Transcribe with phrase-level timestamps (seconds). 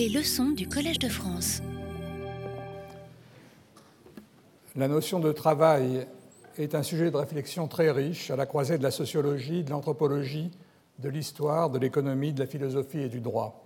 [0.00, 1.60] Les leçons du Collège de France.
[4.74, 6.06] La notion de travail
[6.56, 10.52] est un sujet de réflexion très riche à la croisée de la sociologie, de l'anthropologie,
[11.00, 13.62] de l'histoire, de l'économie, de la philosophie et du droit.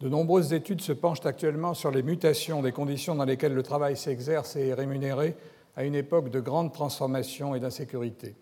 [0.00, 3.96] De nombreuses études se penchent actuellement sur les mutations des conditions dans lesquelles le travail
[3.96, 5.36] s'exerce et est rémunéré
[5.76, 8.34] à une époque de grande transformation et d'insécurité.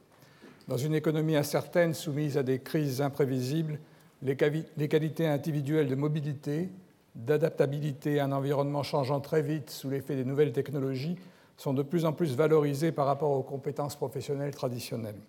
[0.68, 3.78] Dans une économie incertaine soumise à des crises imprévisibles,
[4.22, 6.70] les, qualités individuelles de mobilité,
[7.14, 11.16] d'adaptabilité à un environnement changeant très vite sous l'effet des nouvelles technologies
[11.56, 15.20] sont de plus en plus valorisées par rapport aux compétences professionnelles traditionnelles.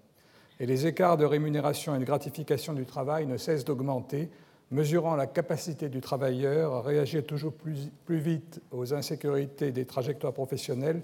[0.60, 4.30] Et les écarts de rémunération et de gratification du travail ne cessent d'augmenter,
[4.70, 10.34] mesurant la capacité du travailleur à réagir toujours plus, plus vite aux insécurités des trajectoires
[10.34, 11.02] professionnelles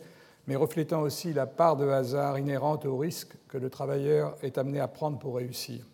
[0.48, 4.80] mais reflétant aussi la part de hasard inhérente au risque que le travailleur est amené
[4.80, 5.86] à prendre pour réussir.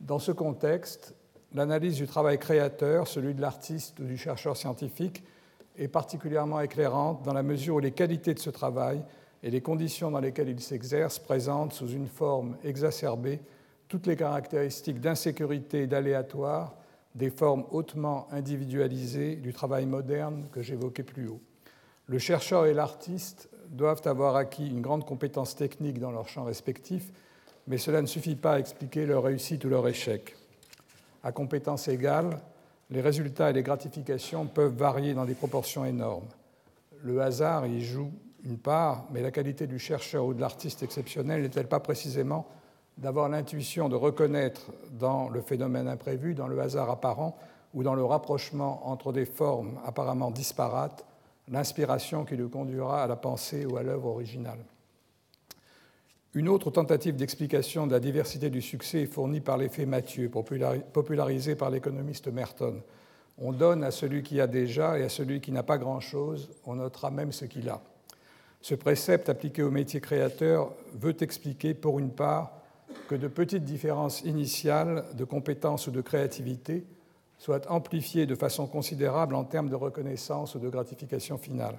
[0.00, 1.14] Dans ce contexte,
[1.54, 5.22] l'analyse du travail créateur, celui de l'artiste ou du chercheur scientifique,
[5.76, 9.02] est particulièrement éclairante dans la mesure où les qualités de ce travail
[9.42, 13.40] et les conditions dans lesquelles il s'exerce présentent sous une forme exacerbée
[13.86, 16.74] toutes les caractéristiques d'insécurité et d'aléatoire
[17.14, 21.40] des formes hautement individualisées du travail moderne que j'évoquais plus haut.
[22.06, 27.12] Le chercheur et l'artiste doivent avoir acquis une grande compétence technique dans leur champ respectif,
[27.66, 30.37] mais cela ne suffit pas à expliquer leur réussite ou leur échec.
[31.28, 32.40] À compétences égales,
[32.88, 36.24] les résultats et les gratifications peuvent varier dans des proportions énormes.
[37.02, 38.10] Le hasard y joue
[38.44, 42.46] une part, mais la qualité du chercheur ou de l'artiste exceptionnel n'est-elle pas précisément
[42.96, 47.36] d'avoir l'intuition de reconnaître dans le phénomène imprévu, dans le hasard apparent
[47.74, 51.04] ou dans le rapprochement entre des formes apparemment disparates,
[51.48, 54.64] l'inspiration qui le conduira à la pensée ou à l'œuvre originale?
[56.34, 61.54] Une autre tentative d'explication de la diversité du succès est fournie par l'effet Mathieu, popularisé
[61.54, 62.82] par l'économiste Merton.
[63.38, 66.74] On donne à celui qui a déjà et à celui qui n'a pas grand-chose, on
[66.74, 67.80] notera même ce qu'il a.
[68.60, 72.52] Ce précepte appliqué au métier créateur veut expliquer, pour une part,
[73.08, 76.84] que de petites différences initiales de compétences ou de créativité
[77.38, 81.78] soit amplifié de façon considérable en termes de reconnaissance ou de gratification finale.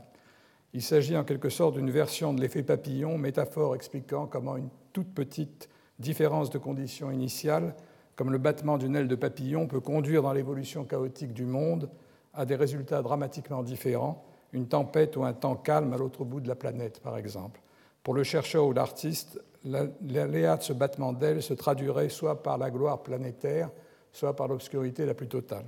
[0.74, 5.14] Il s'agit en quelque sorte d'une version de l'effet papillon, métaphore expliquant comment une toute
[5.14, 7.76] petite différence de conditions initiales,
[8.16, 11.90] comme le battement d'une aile de papillon, peut conduire dans l'évolution chaotique du monde
[12.34, 16.48] à des résultats dramatiquement différents, une tempête ou un temps calme à l'autre bout de
[16.48, 17.62] la planète, par exemple.
[18.04, 22.72] Pour le chercheur ou l'artiste, l'aléa de ce battement d'aile se traduirait soit par la
[22.72, 23.70] gloire planétaire,
[24.12, 25.66] soit par l'obscurité la plus totale.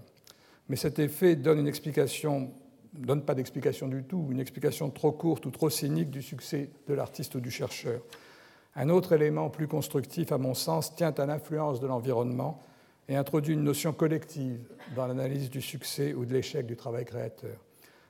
[0.70, 2.52] Mais cet effet donne une explication,
[2.94, 6.94] donne pas d'explication du tout, une explication trop courte ou trop cynique du succès de
[6.94, 8.02] l'artiste ou du chercheur.
[8.76, 12.62] Un autre élément plus constructif, à mon sens, tient à l'influence de l'environnement
[13.10, 14.60] et introduit une notion collective
[14.96, 17.58] dans l'analyse du succès ou de l'échec du travail créateur.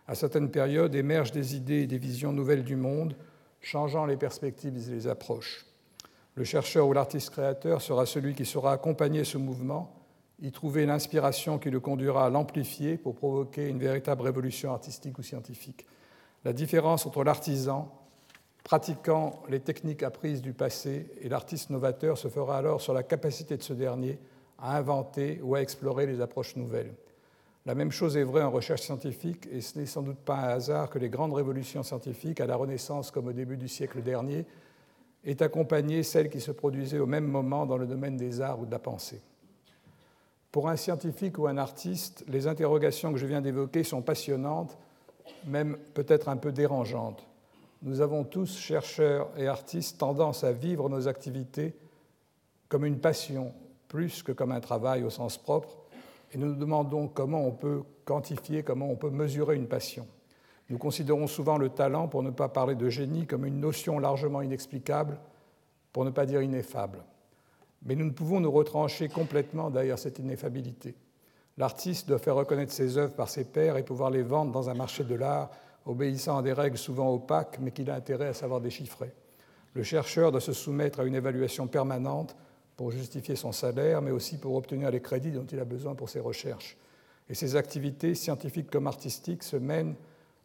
[0.08, 3.16] À certaines périodes émergent des idées et des visions nouvelles du monde,
[3.62, 5.66] changeant les perspectives et les approches.
[6.36, 10.01] Le chercheur ou l'artiste créateur sera celui qui saura accompagner ce mouvement
[10.42, 15.24] y trouver l'inspiration qui le conduira à l'amplifier pour provoquer une véritable révolution artistique ou
[15.24, 15.86] scientifique.
[16.44, 17.92] La différence entre l'artisan
[18.64, 23.58] pratiquant les techniques apprises du passé et l'artiste novateur se fera alors sur la capacité
[23.58, 24.20] de ce dernier
[24.58, 26.94] à inventer ou à explorer les approches nouvelles.
[27.68, 30.50] La même chose est vraie en recherche scientifique et ce n'est sans doute pas un
[30.50, 34.46] hasard que les grandes révolutions scientifiques, à la Renaissance comme au début du siècle dernier,
[35.24, 38.66] aient accompagné celles qui se produisaient au même moment dans le domaine des arts ou
[38.66, 39.22] de la pensée.
[40.52, 44.78] Pour un scientifique ou un artiste, les interrogations que je viens d'évoquer sont passionnantes,
[45.46, 47.26] même peut-être un peu dérangeantes.
[47.84, 51.74] Nous avons tous, chercheurs et artistes, tendance à vivre nos activités
[52.68, 53.54] comme une passion,
[53.88, 55.78] plus que comme un travail au sens propre,
[56.34, 60.08] et nous nous demandons comment on peut quantifier, comment on peut mesurer une passion.
[60.70, 64.42] Nous considérons souvent le talent, pour ne pas parler de génie, comme une notion largement
[64.42, 65.18] inexplicable,
[65.92, 67.04] pour ne pas dire ineffable.
[67.84, 70.96] Mais nous ne pouvons nous retrancher complètement derrière cette ineffabilité.
[71.58, 74.74] L'artiste doit faire reconnaître ses œuvres par ses pairs et pouvoir les vendre dans un
[74.74, 75.50] marché de l'art
[75.86, 79.12] obéissant à des règles souvent opaques, mais qu'il a intérêt à savoir déchiffrer.
[79.74, 82.36] Le chercheur doit se soumettre à une évaluation permanente
[82.78, 86.10] pour justifier son salaire, mais aussi pour obtenir les crédits dont il a besoin pour
[86.10, 86.78] ses recherches.
[87.30, 89.96] Et ses activités, scientifiques comme artistiques, se mènent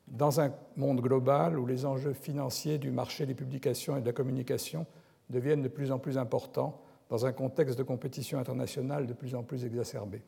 [0.06, 4.12] dans un monde global où les enjeux financiers du marché des publications et de la
[4.12, 4.87] communication
[5.31, 9.43] deviennent de plus en plus importants dans un contexte de compétition internationale de plus en
[9.43, 10.23] plus exacerbé.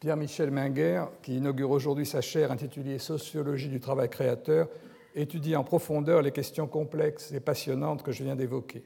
[0.00, 4.68] Pierre-Michel Minguer, qui inaugure aujourd'hui sa chaire intitulée Sociologie du travail créateur,
[5.14, 8.84] étudie en profondeur les questions complexes et passionnantes que je viens d'évoquer.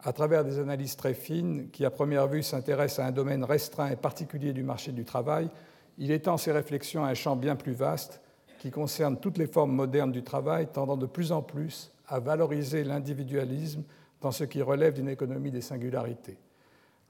[0.00, 3.90] À travers des analyses très fines, qui à première vue s'intéressent à un domaine restreint
[3.90, 5.48] et particulier du marché du travail,
[5.96, 8.20] il étend ses réflexions à un champ bien plus vaste
[8.58, 12.84] qui concerne toutes les formes modernes du travail, tendant de plus en plus à valoriser
[12.84, 13.82] l'individualisme
[14.20, 16.38] dans ce qui relève d'une économie des singularités.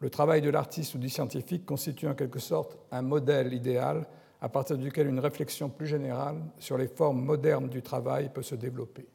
[0.01, 4.07] Le travail de l'artiste ou du scientifique constitue en quelque sorte un modèle idéal
[4.41, 8.55] à partir duquel une réflexion plus générale sur les formes modernes du travail peut se
[8.55, 9.07] développer.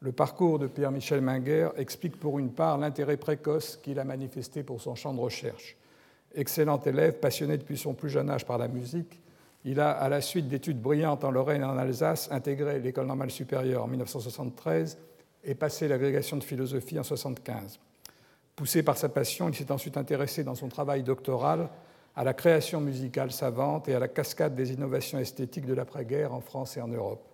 [0.00, 4.80] Le parcours de Pierre-Michel Minguer explique pour une part l'intérêt précoce qu'il a manifesté pour
[4.80, 5.76] son champ de recherche.
[6.34, 9.20] Excellent élève, passionné depuis son plus jeune âge par la musique,
[9.64, 13.30] il a, à la suite d'études brillantes en Lorraine et en Alsace, intégré l'école normale
[13.30, 14.98] supérieure en 1973
[15.44, 17.78] et passé l'agrégation de philosophie en 1975.
[18.56, 21.68] Poussé par sa passion, il s'est ensuite intéressé dans son travail doctoral
[22.16, 26.40] à la création musicale savante et à la cascade des innovations esthétiques de l'après-guerre en
[26.40, 27.26] France et en Europe.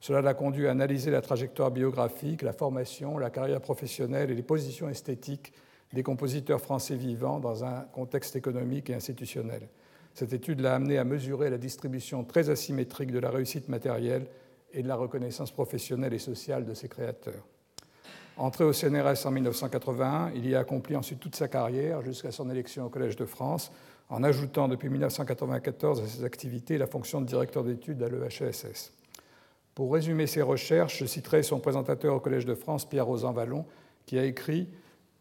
[0.00, 4.42] Cela l'a conduit à analyser la trajectoire biographique, la formation, la carrière professionnelle et les
[4.42, 5.52] positions esthétiques
[5.92, 9.68] des compositeurs français vivants dans un contexte économique et institutionnel.
[10.14, 14.26] Cette étude l'a amené à mesurer la distribution très asymétrique de la réussite matérielle
[14.72, 17.46] et de la reconnaissance professionnelle et sociale de ses créateurs.
[18.36, 22.48] Entré au CNRS en 1981, il y a accompli ensuite toute sa carrière jusqu'à son
[22.48, 23.72] élection au Collège de France,
[24.08, 28.92] en ajoutant depuis 1994 à ses activités la fonction de directeur d'études à l'EHESS.
[29.74, 33.66] Pour résumer ses recherches, je citerai son présentateur au Collège de France, Pierre-Rosan Vallon,
[34.06, 34.68] qui a écrit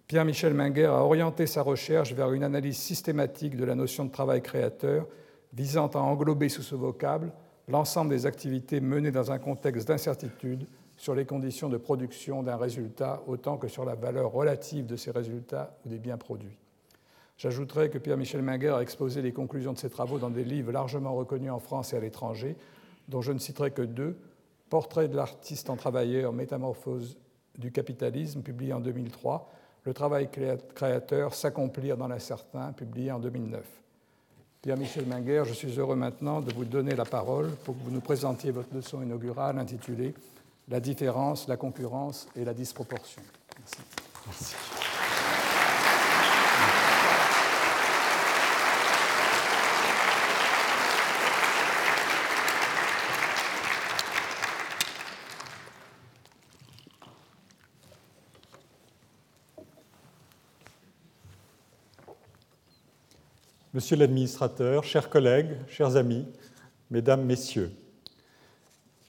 [0.07, 4.41] Pierre-Michel Minguer a orienté sa recherche vers une analyse systématique de la notion de travail
[4.41, 5.05] créateur,
[5.53, 7.33] visant à englober sous ce vocable
[7.67, 10.67] l'ensemble des activités menées dans un contexte d'incertitude
[10.97, 15.11] sur les conditions de production d'un résultat autant que sur la valeur relative de ces
[15.11, 16.57] résultats ou des biens produits.
[17.37, 21.13] J'ajouterai que Pierre-Michel Minguer a exposé les conclusions de ses travaux dans des livres largement
[21.13, 22.55] reconnus en France et à l'étranger,
[23.09, 24.17] dont je ne citerai que deux,
[24.69, 27.17] Portrait de l'artiste en travailleur, métamorphose
[27.57, 29.49] du capitalisme, publié en 2003,
[29.85, 30.29] Le travail
[30.75, 33.65] créateur, s'accomplir dans l'incertain, publié en 2009.
[34.61, 38.01] Pierre-Michel Minguer, je suis heureux maintenant de vous donner la parole pour que vous nous
[38.01, 40.13] présentiez votre leçon inaugurale intitulée
[40.69, 43.21] La différence, la concurrence et la disproportion.
[43.59, 43.77] Merci.
[44.25, 44.76] Merci.
[63.77, 66.25] Monsieur l'administrateur, chers collègues, chers amis,
[66.89, 67.69] mesdames, messieurs,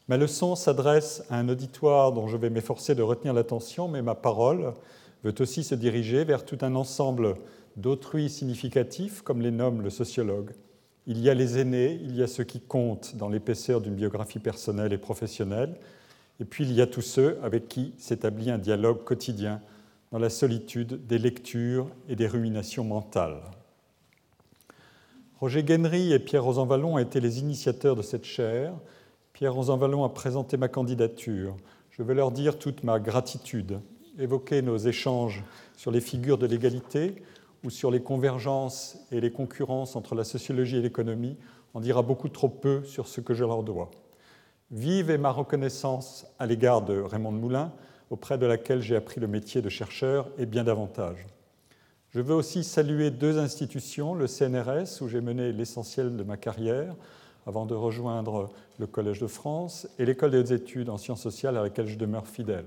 [0.09, 4.15] ma leçon s'adresse à un auditoire dont je vais m'efforcer de retenir l'attention, mais ma
[4.15, 4.75] parole
[5.25, 7.37] veut aussi se diriger vers tout un ensemble
[7.79, 10.51] d'autrui significatifs, comme les nomme le sociologue.
[11.07, 14.39] Il y a les aînés, il y a ceux qui comptent dans l'épaisseur d'une biographie
[14.39, 15.77] personnelle et professionnelle,
[16.41, 19.63] et puis il y a tous ceux avec qui s'établit un dialogue quotidien
[20.13, 23.41] dans la solitude des lectures et des ruminations mentales.
[25.41, 28.75] Roger Guenry et Pierre Rosanvallon ont été les initiateurs de cette chaire.
[29.33, 31.57] Pierre Rosanvallon a présenté ma candidature.
[31.93, 33.81] Je veux leur dire toute ma gratitude,
[34.19, 35.45] évoquer nos échanges
[35.77, 37.23] sur les figures de l'égalité
[37.63, 41.37] ou sur les convergences et les concurrences entre la sociologie et l'économie
[41.73, 43.93] en dira beaucoup trop peu sur ce que je leur dois.
[44.73, 47.73] Vive est ma reconnaissance à l'égard de Raymond Moulin,
[48.11, 51.27] auprès de laquelle j'ai appris le métier de chercheur et bien davantage.
[52.11, 56.95] Je veux aussi saluer deux institutions, le CNRS, où j'ai mené l'essentiel de ma carrière
[57.47, 61.63] avant de rejoindre le Collège de France, et l'École des études en sciences sociales à
[61.63, 62.67] laquelle je demeure fidèle.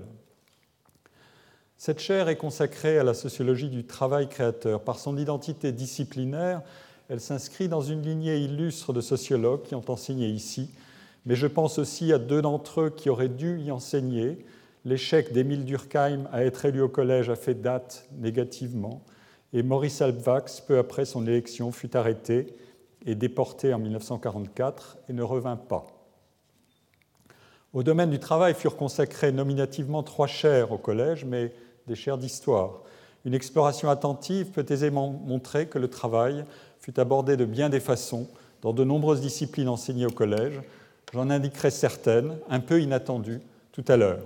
[1.76, 4.82] Cette chaire est consacrée à la sociologie du travail créateur.
[4.82, 6.62] Par son identité disciplinaire,
[7.08, 10.70] elle s'inscrit dans une lignée illustre de sociologues qui ont enseigné ici,
[11.26, 14.44] mais je pense aussi à deux d'entre eux qui auraient dû y enseigner.
[14.84, 19.02] L'échec d'Émile Durkheim à être élu au collège a fait date négativement,
[19.52, 22.46] et Maurice Alpvax, peu après son élection, fut arrêté
[23.04, 25.86] et déporté en 1944 et ne revint pas.
[27.72, 31.52] Au domaine du travail furent consacrées nominativement trois chaires au collège, mais
[31.86, 32.82] des chaires d'histoire.
[33.24, 36.44] Une exploration attentive peut aisément montrer que le travail
[36.80, 38.28] fut abordé de bien des façons
[38.60, 40.60] dans de nombreuses disciplines enseignées au collège.
[41.12, 43.40] J'en indiquerai certaines, un peu inattendues,
[43.72, 44.20] tout à l'heure.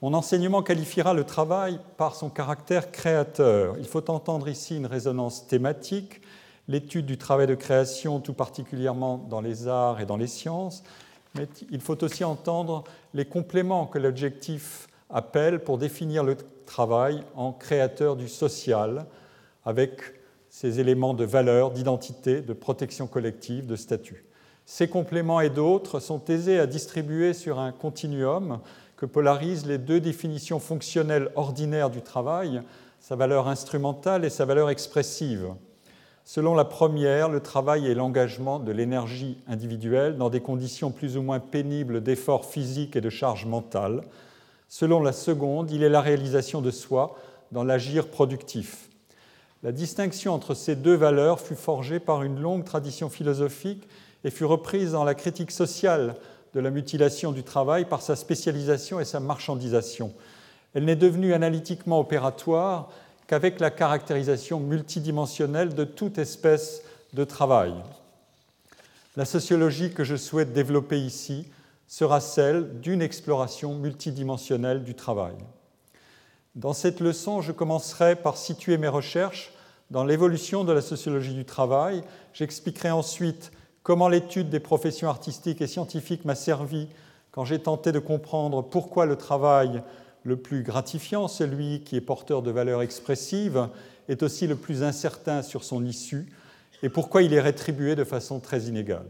[0.00, 3.74] Mon enseignement qualifiera le travail par son caractère créateur.
[3.78, 6.20] Il faut entendre ici une résonance thématique,
[6.68, 10.84] l'étude du travail de création, tout particulièrement dans les arts et dans les sciences,
[11.34, 17.52] mais il faut aussi entendre les compléments que l'objectif appelle pour définir le travail en
[17.52, 19.06] créateur du social,
[19.64, 20.00] avec
[20.48, 24.24] ses éléments de valeur, d'identité, de protection collective, de statut.
[24.64, 28.60] Ces compléments et d'autres sont aisés à distribuer sur un continuum
[28.98, 32.62] que polarisent les deux définitions fonctionnelles ordinaires du travail,
[33.00, 35.54] sa valeur instrumentale et sa valeur expressive.
[36.24, 41.22] Selon la première, le travail est l'engagement de l'énergie individuelle dans des conditions plus ou
[41.22, 44.02] moins pénibles d'efforts physiques et de charge mentale.
[44.68, 47.16] Selon la seconde, il est la réalisation de soi
[47.52, 48.88] dans l'agir productif.
[49.62, 53.88] La distinction entre ces deux valeurs fut forgée par une longue tradition philosophique
[54.24, 56.16] et fut reprise dans la critique sociale
[56.54, 60.12] de la mutilation du travail par sa spécialisation et sa marchandisation.
[60.74, 62.90] Elle n'est devenue analytiquement opératoire
[63.26, 67.74] qu'avec la caractérisation multidimensionnelle de toute espèce de travail.
[69.16, 71.46] La sociologie que je souhaite développer ici
[71.86, 75.34] sera celle d'une exploration multidimensionnelle du travail.
[76.54, 79.52] Dans cette leçon, je commencerai par situer mes recherches
[79.90, 82.02] dans l'évolution de la sociologie du travail.
[82.32, 83.52] J'expliquerai ensuite
[83.88, 86.88] comment l'étude des professions artistiques et scientifiques m'a servi
[87.30, 89.82] quand j'ai tenté de comprendre pourquoi le travail
[90.24, 93.66] le plus gratifiant, celui qui est porteur de valeurs expressives,
[94.10, 96.26] est aussi le plus incertain sur son issue
[96.82, 99.06] et pourquoi il est rétribué de façon très inégale.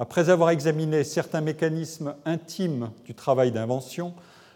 [0.00, 4.14] Après avoir examiné certains mécanismes intimes du travail d'invention,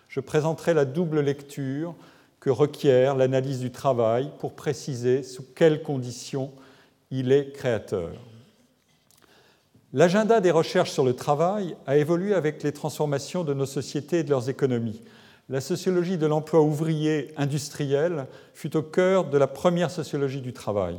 [0.09, 1.95] je présenterai la double lecture
[2.41, 6.51] que requiert l'analyse du travail pour préciser sous quelles conditions
[7.13, 8.11] il est créateur.
[9.97, 14.23] L'agenda des recherches sur le travail a évolué avec les transformations de nos sociétés et
[14.23, 15.03] de leurs économies
[15.49, 20.97] la sociologie de l'emploi ouvrier industriel fut au cœur de la première sociologie du travail.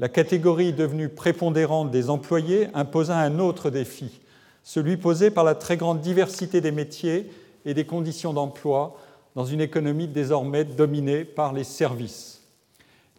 [0.00, 4.20] La catégorie devenue prépondérante des employés imposa un autre défi,
[4.64, 7.30] celui posé par la très grande diversité des métiers
[7.64, 8.96] et des conditions d'emploi
[9.36, 12.37] dans une économie désormais dominée par les services.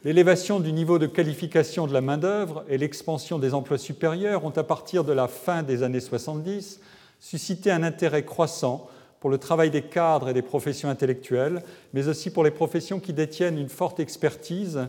[0.06, 4.64] L'élévation du niveau de qualification de la main-d'œuvre et l'expansion des emplois supérieurs ont, à
[4.64, 6.80] partir de la fin des années 70,
[7.20, 8.90] suscité un intérêt croissant
[9.20, 13.12] pour le travail des cadres et des professions intellectuelles, mais aussi pour les professions qui
[13.12, 14.88] détiennent une forte expertise,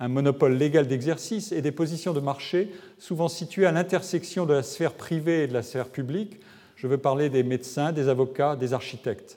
[0.00, 4.62] un monopole légal d'exercice et des positions de marché souvent situées à l'intersection de la
[4.62, 6.40] sphère privée et de la sphère publique.
[6.76, 9.36] Je veux parler des médecins, des avocats, des architectes.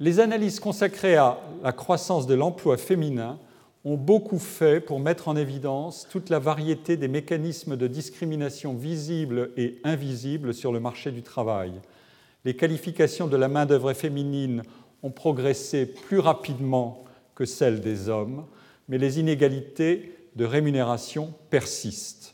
[0.00, 3.38] Les analyses consacrées à la croissance de l'emploi féminin
[3.84, 9.50] ont beaucoup fait pour mettre en évidence toute la variété des mécanismes de discrimination visibles
[9.56, 11.80] et invisibles sur le marché du travail
[12.44, 14.62] les qualifications de la main-d'œuvre féminine
[15.02, 18.46] ont progressé plus rapidement que celles des hommes,
[18.88, 22.32] mais les inégalités de rémunération persistent.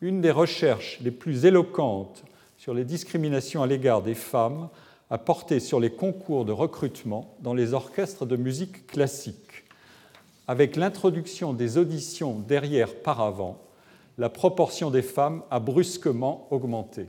[0.00, 2.24] Une des recherches les plus éloquentes
[2.56, 4.68] sur les discriminations à l'égard des femmes
[5.10, 9.64] a porté sur les concours de recrutement dans les orchestres de musique classique.
[10.48, 13.62] Avec l'introduction des auditions derrière par avant,
[14.18, 17.06] la proportion des femmes a brusquement augmenté.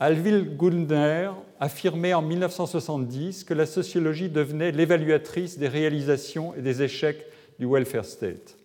[0.00, 7.26] Alville Gundner affirmait en 1970 que la sociologie devenait l'évaluatrice des réalisations et des échecs
[7.58, 8.56] du welfare state.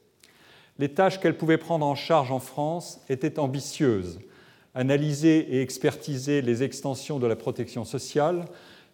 [0.78, 4.20] Les tâches qu'elle pouvait prendre en charge en France étaient ambitieuses
[4.76, 8.46] analyser et expertiser les extensions de la protection sociale,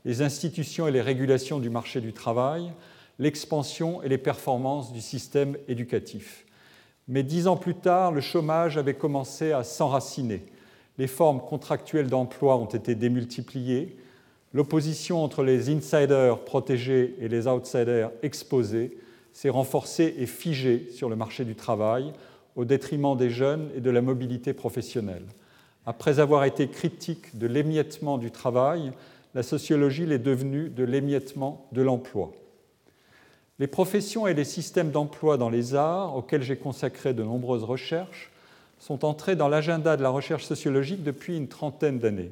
[0.03, 2.71] les institutions et les régulations du marché du travail,
[3.19, 6.45] l'expansion et les performances du système éducatif.
[7.07, 10.43] Mais dix ans plus tard, le chômage avait commencé à s'enraciner
[10.97, 13.97] les formes contractuelles d'emploi ont été démultipliées,
[14.53, 18.97] l'opposition entre les insiders protégés et les outsiders exposés
[19.33, 22.13] s'est renforcée et figée sur le marché du travail
[22.55, 25.25] au détriment des jeunes et de la mobilité professionnelle.
[25.85, 28.93] Après avoir été critique de l'émiettement du travail,
[29.33, 32.31] la sociologie l'est devenue de l'émiettement de l'emploi.
[33.57, 38.31] Les professions et les systèmes d'emploi dans les arts, auxquels j'ai consacré de nombreuses recherches,
[38.79, 42.31] sont entrés dans l'agenda de la recherche sociologique depuis une trentaine d'années.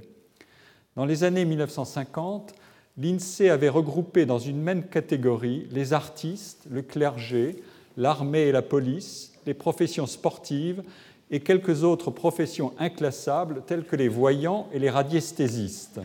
[0.98, 2.54] Dans les années 1950,
[2.98, 7.56] l'INSEE avait regroupé dans une même catégorie les artistes, le clergé,
[7.96, 10.84] l'armée et la police, les professions sportives
[11.32, 16.02] et quelques autres professions inclassables telles que les voyants et les radiesthésistes.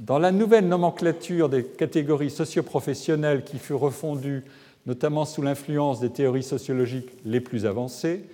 [0.00, 4.42] Dans la nouvelle nomenclature des catégories socioprofessionnelles qui fut refondue
[4.86, 8.24] notamment sous l'influence des théories sociologiques les plus avancées,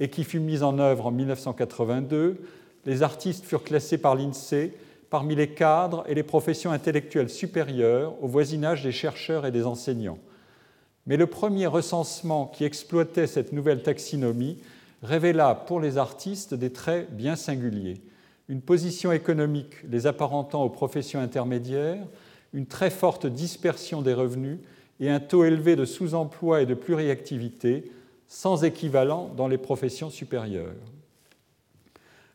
[0.00, 2.36] et qui fut mise en œuvre en 1982,
[2.84, 4.72] les artistes furent classés par l'INSEE
[5.08, 10.18] parmi les cadres et les professions intellectuelles supérieures au voisinage des chercheurs et des enseignants.
[11.06, 14.58] Mais le premier recensement qui exploitait cette nouvelle taxinomie
[15.04, 18.00] révéla pour les artistes des traits bien singuliers.
[18.48, 22.06] Une position économique les apparentant aux professions intermédiaires,
[22.52, 24.58] une très forte dispersion des revenus
[25.00, 27.90] et un taux élevé de sous-emploi et de pluriactivité,
[28.28, 30.74] sans équivalent dans les professions supérieures.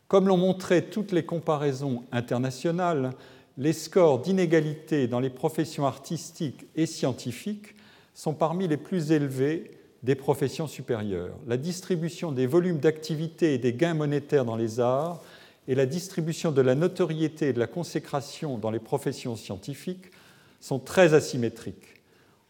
[0.08, 3.12] Comme l'ont montré toutes les comparaisons internationales,
[3.56, 7.76] les scores d'inégalité dans les professions artistiques et scientifiques
[8.14, 9.70] sont parmi les plus élevés
[10.02, 11.36] des professions supérieures.
[11.46, 15.22] La distribution des volumes d'activité et des gains monétaires dans les arts
[15.70, 20.10] et la distribution de la notoriété et de la consécration dans les professions scientifiques
[20.58, 22.02] sont très asymétriques.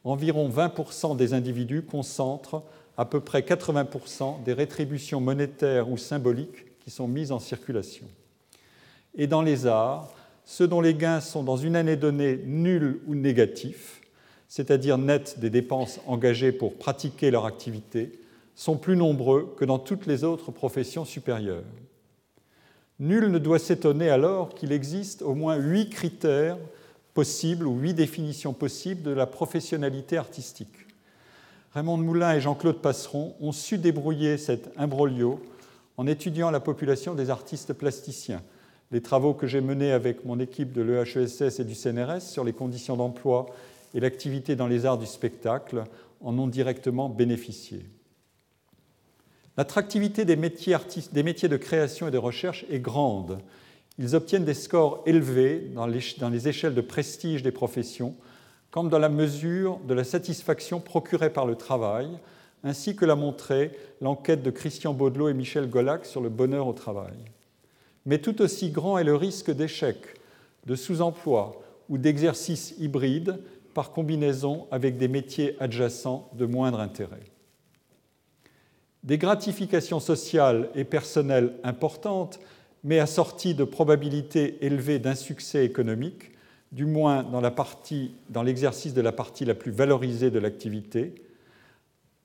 [0.05, 2.63] Environ 20% des individus concentrent
[2.97, 8.07] à peu près 80% des rétributions monétaires ou symboliques qui sont mises en circulation.
[9.15, 10.09] Et dans les arts,
[10.47, 14.01] ceux dont les gains sont dans une année donnée nuls ou négatifs,
[14.49, 18.19] c'est-à-dire nets des dépenses engagées pour pratiquer leur activité,
[18.55, 21.65] sont plus nombreux que dans toutes les autres professions supérieures.
[23.01, 26.59] Nul ne doit s'étonner alors qu'il existe au moins huit critères
[27.15, 30.69] possibles ou huit définitions possibles de la professionnalité artistique.
[31.73, 35.41] Raymond Moulin et Jean-Claude Passeron ont su débrouiller cet imbroglio
[35.97, 38.43] en étudiant la population des artistes plasticiens.
[38.91, 42.53] Les travaux que j'ai menés avec mon équipe de l'EHESS et du CNRS sur les
[42.53, 43.47] conditions d'emploi
[43.95, 45.85] et l'activité dans les arts du spectacle
[46.21, 47.87] en ont directement bénéficié.
[49.57, 53.39] L'attractivité des métiers, de création et de recherche est grande.
[53.99, 58.15] Ils obtiennent des scores élevés dans les, dans les échelles de prestige des professions,
[58.71, 62.09] comme dans la mesure de la satisfaction procurée par le travail,
[62.63, 66.73] ainsi que l'a montré l'enquête de Christian Baudelot et Michel Golac sur le bonheur au
[66.73, 67.17] travail.
[68.07, 69.97] Mais tout aussi grand est le risque d'échec,
[70.67, 73.41] de sous-emploi ou d'exercice hybride
[73.75, 77.30] par combinaison avec des métiers adjacents de moindre intérêt.
[79.03, 82.39] Des gratifications sociales et personnelles importantes,
[82.85, 86.33] mais assorties de probabilités élevées d'un succès économique,
[86.73, 91.15] du moins dans l'exercice de la partie la plus valorisée de l'activité,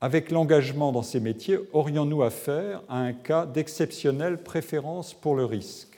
[0.02, 5.98] avec l'engagement dans ces métiers, aurions-nous affaire à un cas d'exceptionnelle préférence pour le risque?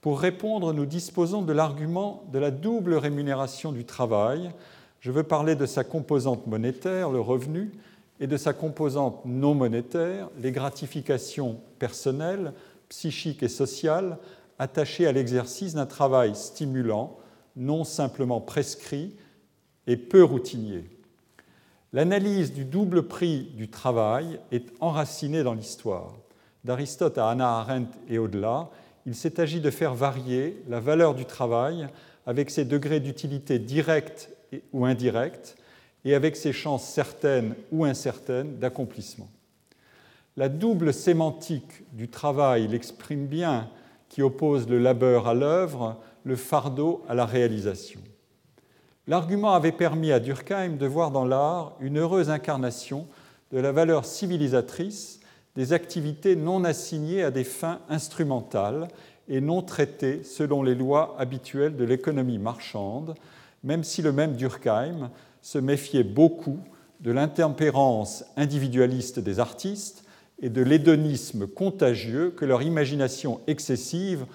[0.00, 4.50] Pour répondre, nous disposons de l'argument de la double rémunération du travail.
[5.00, 7.70] Je veux parler de sa composante monétaire, le revenu,
[8.20, 12.52] et de sa composante non monétaire, les gratifications personnelles,
[12.88, 14.18] psychiques et sociales
[14.58, 17.16] attachées à l'exercice d'un travail stimulant,
[17.56, 19.14] non simplement prescrit
[19.86, 20.84] et peu routinier.
[21.92, 26.14] L'analyse du double prix du travail est enracinée dans l'histoire.
[26.64, 28.68] D'Aristote à Hannah Arendt et au-delà,
[29.06, 31.88] il s'est agi de faire varier la valeur du travail
[32.26, 34.30] avec ses degrés d'utilité directe
[34.72, 35.56] ou indirecte
[36.04, 39.28] et avec ses chances certaines ou incertaines d'accomplissement.
[40.36, 43.68] La double sémantique du travail l'exprime bien,
[44.08, 48.00] qui oppose le labeur à l'œuvre, le fardeau à la réalisation.
[49.06, 53.06] L'argument avait permis à Durkheim de voir dans l'art une heureuse incarnation
[53.52, 55.20] de la valeur civilisatrice
[55.56, 58.88] des activités non assignées à des fins instrumentales
[59.28, 63.14] et non traitées selon les lois habituelles de l'économie marchande,
[63.64, 65.10] même si le même Durkheim
[65.48, 66.58] se méfiait beaucoup
[67.00, 70.04] de l'intempérance individualiste des artistes
[70.42, 74.26] et de l'hédonisme contagieux que leur imagination excessive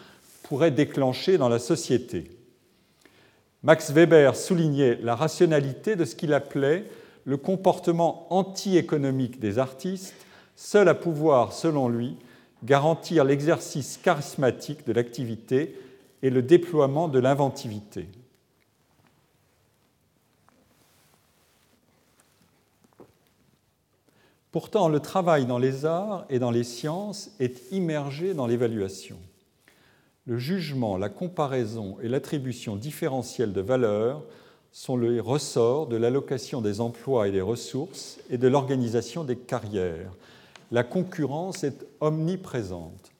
[0.41, 2.32] pourrait déclencher dans la société.
[3.62, 6.86] Max Weber soulignait la rationalité de ce qu'il appelait
[7.26, 10.15] le comportement anti-économique des artistes,
[10.56, 12.17] seul à pouvoir, selon lui,
[12.63, 15.80] garantir l'exercice charismatique de l'activité
[16.23, 18.08] et le déploiement de l'inventivité.
[24.54, 29.18] Pourtant, le travail dans les arts et dans les sciences est immergé dans l'évaluation
[30.26, 34.24] le jugement, la comparaison et l'attribution différentielle de valeur
[34.72, 40.12] sont les ressorts de l'allocation des emplois et des ressources et de l'organisation des carrières.
[40.72, 43.12] La concurrence est omniprésente.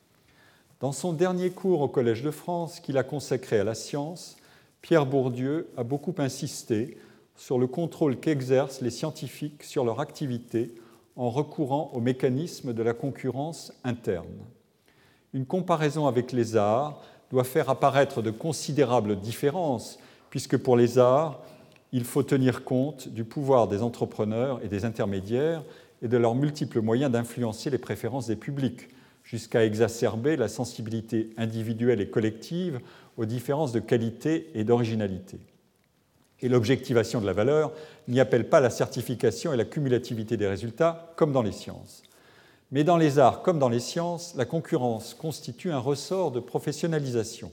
[0.80, 4.38] Dans son dernier cours au Collège de France qu'il a consacré à la science,
[4.82, 6.98] Pierre Bourdieu a beaucoup insisté
[7.36, 10.74] sur le contrôle qu'exercent les scientifiques sur leur activité
[11.16, 14.44] en recourant au mécanisme de la concurrence interne
[15.34, 20.00] une comparaison avec les arts doit faire apparaître de considérables différences,
[20.30, 21.42] puisque pour les arts,
[21.92, 25.64] il faut tenir compte du pouvoir des entrepreneurs et des intermédiaires
[26.02, 28.90] et de leurs multiples moyens d'influencer les préférences des publics,
[29.24, 32.80] jusqu'à exacerber la sensibilité individuelle et collective
[33.18, 35.40] aux différences de qualité et d'originalité.
[36.44, 37.72] Et l'objectivation de la valeur
[38.10, 42.04] n'y appelle pas la certification et la cumulativité des résultats, comme dans les sciences.
[42.74, 47.50] Mais dans les arts comme dans les sciences, la concurrence constitue un ressort de professionnalisation.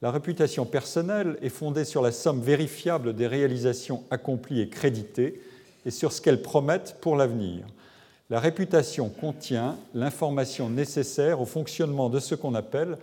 [0.00, 5.40] La réputation personnelle est fondée sur la somme vérifiable des réalisations accomplies et créditées
[5.84, 7.66] et sur ce qu'elles promettent pour l'avenir.
[8.30, 12.96] La réputation contient l'information nécessaire au fonctionnement de ce qu'on appelle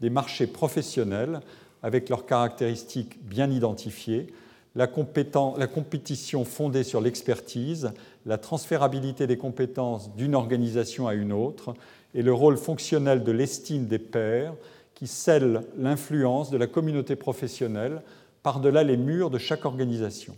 [0.00, 1.40] des marchés professionnels
[1.82, 4.32] avec leurs caractéristiques bien identifiées,
[4.76, 7.92] la, compétition fondée sur l'expertise,
[8.26, 11.74] la transférabilité des compétences d'une organisation à une autre
[12.14, 14.54] et le rôle fonctionnel de l'estime des pairs
[14.94, 18.02] qui scelle l'influence de la communauté professionnelle
[18.42, 20.36] par-delà les murs de chaque organisation.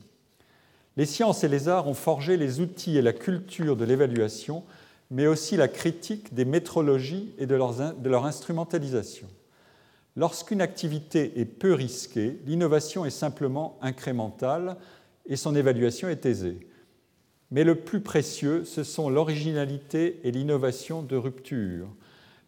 [0.97, 4.63] Les sciences et les arts ont forgé les outils et la culture de l'évaluation,
[5.11, 9.27] mais aussi la critique des métrologies et de leur instrumentalisation.
[10.19, 14.77] Lorsqu'une activité est peu risquée, l'innovation est simplement incrémentale
[15.27, 16.59] et son évaluation est aisée.
[17.53, 21.87] Mais le plus précieux, ce sont l'originalité et l'innovation de rupture.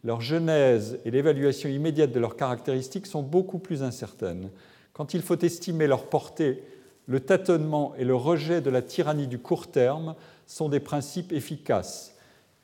[0.03, 4.49] Leur genèse et l'évaluation immédiate de leurs caractéristiques sont beaucoup plus incertaines.
[4.91, 6.61] Quand il faut estimer leur portée
[7.05, 12.17] le tâtonnement et le rejet de la tyrannie du court terme sont des principes efficaces.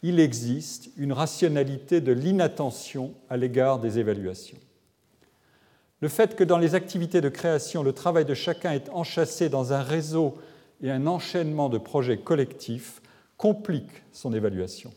[0.03, 4.57] Il existe une rationalité de l'inattention à l'égard des évaluations.
[6.01, 9.73] Le fait que dans les activités de création, le travail de chacun est enchâssé dans
[9.73, 10.35] un réseau
[10.81, 13.01] et un enchaînement de projets collectifs
[13.37, 14.91] complique son évaluation.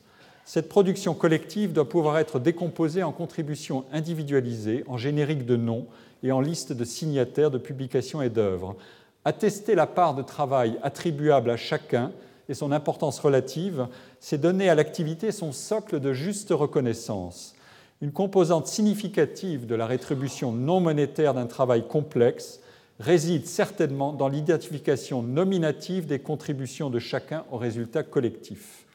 [0.44, 5.86] Cette production collective doit pouvoir être décomposée en contributions individualisées, en génériques de noms
[6.22, 8.76] et en listes de signataires de publications et d'œuvres,
[9.24, 12.10] Attester la part de travail attribuable à chacun
[12.48, 13.86] et son importance relative,
[14.18, 17.54] c'est donner à l'activité son socle de juste reconnaissance.
[18.02, 22.60] Une composante significative de la rétribution non monétaire d'un travail complexe
[22.98, 28.86] réside certainement dans l'identification nominative des contributions de chacun au résultat collectif.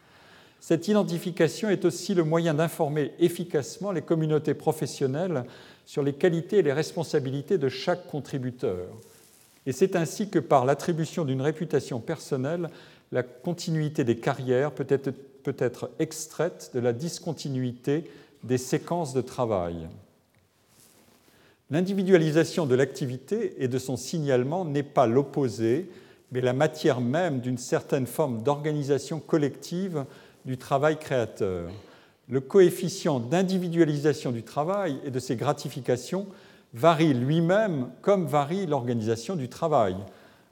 [0.59, 5.43] Cette identification est aussi le moyen d'informer efficacement les communautés professionnelles
[5.85, 8.87] sur les qualités et les responsabilités de chaque contributeur.
[9.67, 12.69] Et c'est ainsi que par l'attribution d'une réputation personnelle,
[13.11, 15.11] la continuité des carrières peut être,
[15.43, 18.09] peut être extraite de la discontinuité
[18.45, 19.88] des séquences de travail.
[21.71, 25.89] L'individualisation de l'activité et de son signalement n'est pas l'opposé,
[26.31, 30.05] mais la matière même d'une certaine forme d'organisation collective
[30.45, 31.69] du travail créateur.
[32.29, 36.27] Le coefficient d'individualisation du travail et de ses gratifications
[36.73, 39.95] varie lui-même comme varie l'organisation du travail.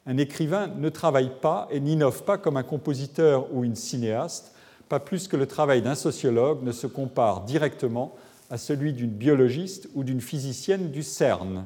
[0.05, 4.52] Un écrivain ne travaille pas et n'innove pas comme un compositeur ou une cinéaste,
[4.89, 8.13] pas plus que le travail d'un sociologue ne se compare directement
[8.49, 11.65] à celui d'une biologiste ou d'une physicienne du CERN.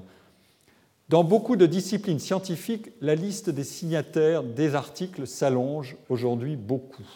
[1.09, 7.07] Dans beaucoup de disciplines scientifiques, la liste des signataires des articles s'allonge aujourd'hui beaucoup.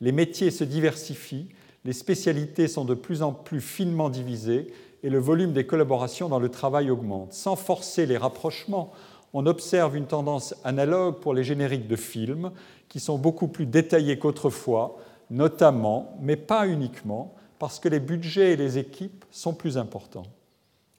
[0.00, 1.48] Les métiers se diversifient,
[1.84, 6.38] les spécialités sont de plus en plus finement divisées et le volume des collaborations dans
[6.38, 7.32] le travail augmente.
[7.32, 8.92] Sans forcer les rapprochements,
[9.32, 12.52] on observe une tendance analogue pour les génériques de films
[12.88, 14.96] qui sont beaucoup plus détaillés qu'autrefois,
[15.30, 20.26] notamment, mais pas uniquement, parce que les budgets et les équipes sont plus importants.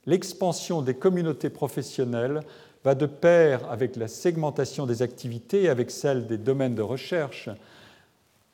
[0.05, 2.41] L'expansion des communautés professionnelles
[2.83, 7.49] va de pair avec la segmentation des activités et avec celle des domaines de recherche,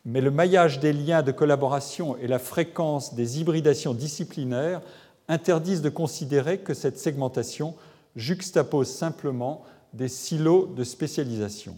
[0.05, 4.81] mais le maillage des liens de collaboration et la fréquence des hybridations disciplinaires
[5.27, 7.75] interdisent de considérer que cette segmentation
[8.15, 11.77] juxtapose simplement des silos de spécialisation.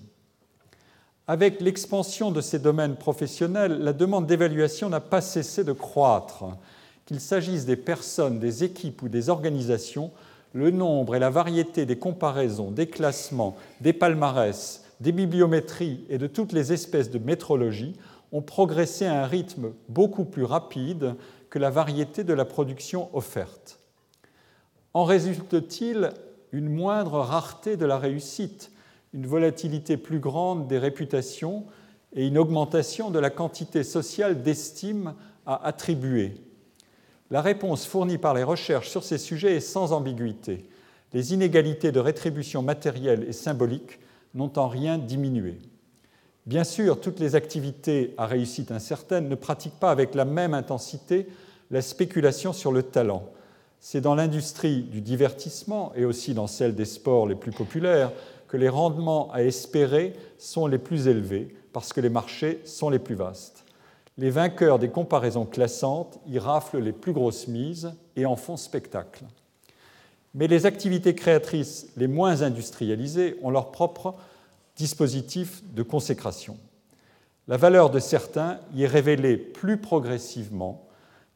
[1.28, 6.46] Avec l'expansion de ces domaines professionnels, la demande d'évaluation n'a pas cessé de croître.
[7.06, 10.12] Qu'il s'agisse des personnes, des équipes ou des organisations,
[10.54, 16.28] le nombre et la variété des comparaisons, des classements, des palmarès, des bibliométries et de
[16.28, 17.96] toutes les espèces de métrologie
[18.32, 21.16] ont progressé à un rythme beaucoup plus rapide
[21.50, 23.80] que la variété de la production offerte.
[24.94, 26.12] En résulte-t-il
[26.52, 28.72] une moindre rareté de la réussite,
[29.16, 31.64] une volatilité plus grande des réputations
[32.14, 35.14] et une augmentation de la quantité sociale d'estime
[35.46, 36.34] à attribuer
[37.32, 40.66] La réponse fournie par les recherches sur ces sujets est sans ambiguïté.
[41.14, 44.00] Les inégalités de rétribution matérielle et symbolique
[44.34, 45.60] n'ont en rien diminué.
[46.46, 51.28] Bien sûr, toutes les activités à réussite incertaine ne pratiquent pas avec la même intensité
[51.72, 53.24] la spéculation sur le talent.
[53.80, 58.12] C'est dans l'industrie du divertissement et aussi dans celle des sports les plus populaires
[58.56, 63.16] les rendements à espérer sont les plus élevés parce que les marchés sont les plus
[63.16, 63.64] vastes.
[64.18, 69.26] Les vainqueurs des comparaisons classantes y raflent les plus grosses mises et en font spectacle.
[70.34, 74.16] Mais les activités créatrices les moins industrialisées ont leur propre
[74.78, 76.58] dispositif de consécration.
[77.48, 80.86] La valeur de certains y est révélée plus progressivement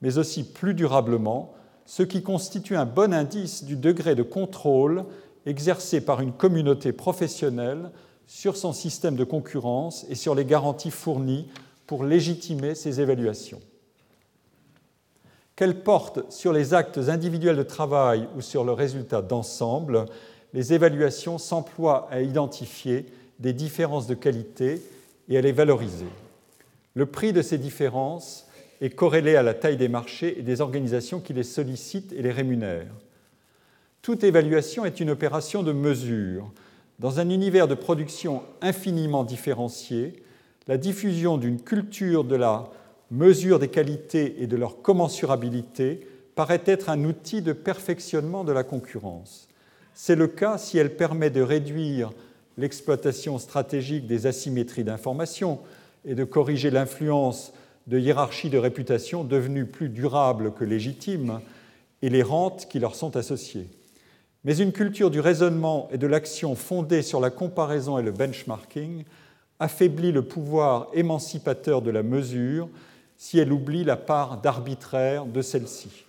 [0.02, 1.54] mais aussi plus durablement,
[1.86, 5.06] ce qui constitue un bon indice du degré de contrôle
[5.46, 7.92] exercé par une communauté professionnelle
[8.28, 11.48] sur son système de concurrence et sur les garanties fournies
[11.88, 13.60] pour légitimer ses évaluations.
[15.56, 20.06] Qu'elles portent sur les actes individuels de travail ou sur le résultat d'ensemble,
[20.54, 23.08] les évaluations s'emploient à identifier
[23.40, 24.82] des différences de qualité
[25.28, 26.06] et à les valoriser.
[26.94, 28.48] Le prix de ces différences
[28.82, 32.32] est corrélé à la taille des marchés et des organisations qui les sollicitent et les
[32.32, 32.94] rémunèrent.
[34.02, 36.52] Toute évaluation est une opération de mesure.
[37.00, 40.24] Dans un univers de production infiniment différencié,
[40.68, 42.70] la diffusion d'une culture de la
[43.12, 48.64] mesure des qualités et de leur commensurabilité paraît être un outil de perfectionnement de la
[48.64, 49.50] concurrence.
[49.94, 52.12] C'est le cas si elle permet de réduire
[52.58, 55.60] l'exploitation stratégique des asymétries d'information
[56.06, 57.52] et de corriger l'influence
[57.88, 61.42] de hiérarchies de réputation devenues plus durables que légitimes
[62.02, 63.68] et les rentes qui leur sont associées.
[64.46, 69.04] Mais une culture du raisonnement et de l'action fondée sur la comparaison et le benchmarking
[69.60, 72.70] affaiblit le pouvoir émancipateur de la mesure
[73.18, 76.06] si elle oublie la part d'arbitraire de celle-ci.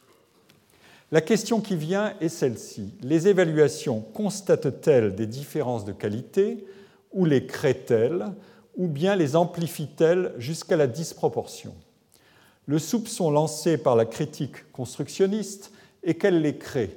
[1.11, 2.95] La question qui vient est celle-ci.
[3.03, 6.65] Les évaluations constatent-elles des différences de qualité
[7.13, 8.27] ou les créent-elles
[8.77, 11.75] ou bien les amplifient-elles jusqu'à la disproportion?
[12.67, 15.73] Le soupçon lancé par la critique constructionniste
[16.05, 16.97] est qu'elle les crée.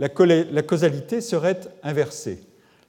[0.00, 2.40] La causalité serait inversée.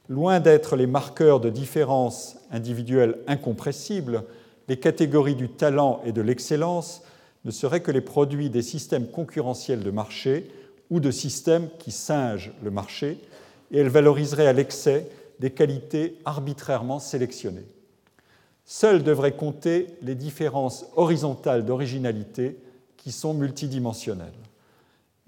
[0.07, 4.23] Loin d'être les marqueurs de différences individuelles incompressibles,
[4.69, 7.01] les catégories du talent et de l'excellence
[7.43, 10.49] ne seraient que les produits des systèmes concurrentiels de marché
[10.89, 13.17] ou de systèmes qui singent le marché,
[13.71, 15.09] et elles valoriseraient à l'excès
[15.41, 17.67] des qualités arbitrairement sélectionnées.
[18.63, 22.55] Seules devraient compter les différences horizontales d'originalité
[22.95, 24.31] qui sont multidimensionnelles.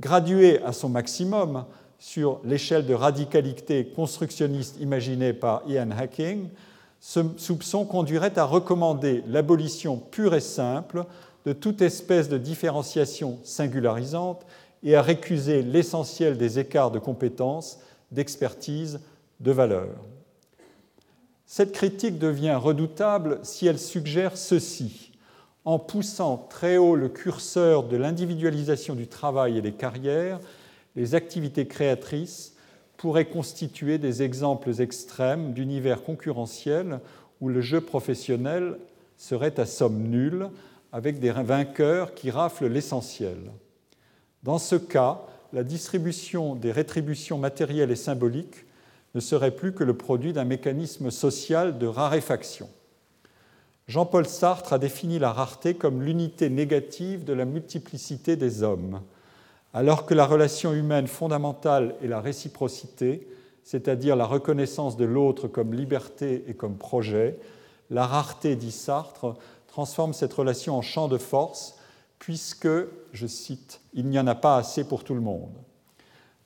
[0.03, 1.63] Graduées à son maximum
[1.97, 6.49] sur l'échelle de radicalité constructionniste imaginée par Ian Hacking,
[6.99, 11.05] ce soupçon conduirait à recommander l'abolition pure et simple
[11.45, 14.45] de toute espèce de différenciation singularisante
[14.83, 17.79] et à récuser l'essentiel des écarts de compétences,
[18.11, 18.99] d'expertise,
[19.39, 19.95] de valeur.
[21.45, 25.12] Cette critique devient redoutable si elle suggère ceci.
[25.65, 30.39] En poussant très haut le curseur de l'individualisation du travail et des carrières,
[30.95, 32.55] les activités créatrices
[32.97, 36.99] pourraient constituer des exemples extrêmes d'univers concurrentiels
[37.41, 38.77] où le jeu professionnel
[39.17, 40.49] serait à somme nulle,
[40.91, 43.37] avec des vainqueurs qui raflent l'essentiel.
[44.43, 45.21] Dans ce cas,
[45.53, 48.65] la distribution des rétributions matérielles et symboliques
[49.15, 52.69] ne serait plus que le produit d'un mécanisme social de raréfaction.
[53.87, 59.01] Jean-Paul Sartre a défini la rareté comme l'unité négative de la multiplicité des hommes
[59.73, 63.27] alors que la relation humaine fondamentale est la réciprocité,
[63.63, 67.37] c'est-à-dire la reconnaissance de l'autre comme liberté et comme projet,
[67.89, 69.35] la rareté, dit Sartre,
[69.67, 71.75] transforme cette relation en champ de force,
[72.19, 72.69] puisque,
[73.11, 75.53] je cite, il n'y en a pas assez pour tout le monde.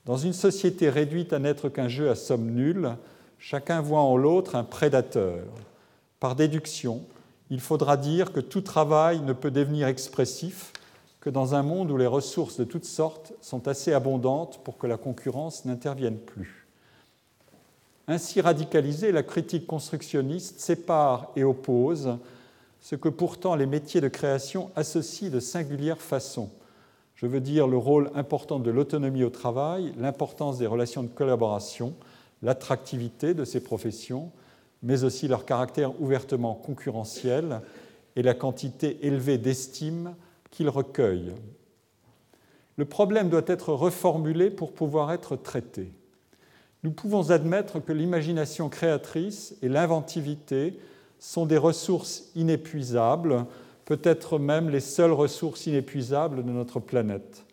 [0.06, 2.96] Dans une société réduite à n'être qu'un jeu à somme nulle,
[3.38, 5.44] chacun voit en l'autre un prédateur.
[6.20, 7.02] Par déduction,
[7.50, 10.74] il faudra dire que tout travail ne peut devenir expressif
[11.22, 14.88] que dans un monde où les ressources de toutes sortes sont assez abondantes pour que
[14.88, 16.68] la concurrence n'intervienne plus.
[18.08, 22.18] Ainsi radicalisée, la critique constructionniste sépare et oppose
[22.80, 26.50] ce que pourtant les métiers de création associent de singulières façons.
[27.16, 31.94] Je veux dire le rôle important de l'autonomie au travail, l'importance des relations de collaboration,
[32.44, 34.32] l'attractivité de ces professions,
[34.88, 37.60] mais aussi leur caractère ouvertement concurrentiel
[38.16, 40.16] et la quantité élevée d'estime
[40.50, 41.34] qu'il recueille.
[42.78, 45.92] Le problème doit être reformulé pour pouvoir être traité.
[46.84, 50.80] Nous pouvons admettre que l'imagination créatrice et l'inventivité
[51.20, 53.46] sont des ressources inépuisables,
[53.84, 57.44] peut-être même les seules ressources inépuisables de notre planète.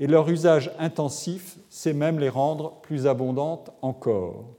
[0.00, 4.56] Et leur usage intensif sait même les rendre plus abondantes encore.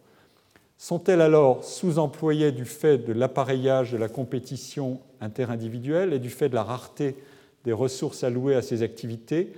[0.85, 6.53] Sont-elles alors sous-employées du fait de l'appareillage de la compétition interindividuelle et du fait de
[6.53, 7.15] la rareté
[7.63, 9.51] des ressources allouées à ces activités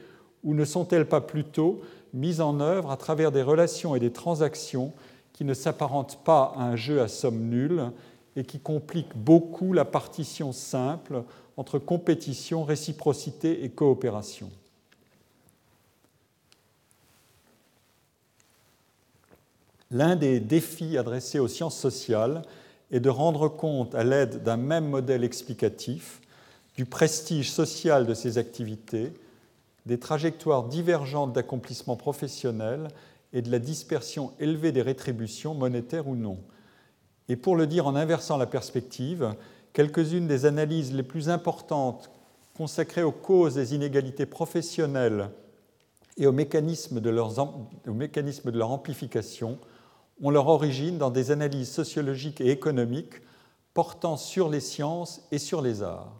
[0.46, 1.82] ou ne sont-elles pas plutôt
[2.14, 4.94] mises en œuvre à travers des relations et des transactions
[5.34, 7.92] qui ne s'apparentent pas à un jeu à somme nulle
[8.38, 11.24] et qui compliquent beaucoup la partition simple
[11.58, 14.50] entre compétition, réciprocité et coopération?
[19.92, 22.42] L'un des défis adressés aux sciences sociales
[22.92, 26.22] est de rendre compte à l'aide d'un même modèle explicatif
[26.76, 29.14] du prestige social de ces activités,
[29.86, 32.90] des trajectoires divergentes d'accomplissement professionnel
[33.34, 36.38] et de la dispersion élevée des rétributions, monétaires ou non.
[37.30, 39.34] Et pour le dire en inversant la perspective,
[39.74, 42.10] quelques-unes des analyses les plus importantes
[42.56, 45.30] consacrées aux causes des inégalités professionnelles
[46.18, 49.60] et aux mécanismes de, de leur amplification
[50.22, 53.22] ont leur origine dans des analyses sociologiques et économiques
[53.74, 56.14] portant sur les sciences et sur les arts.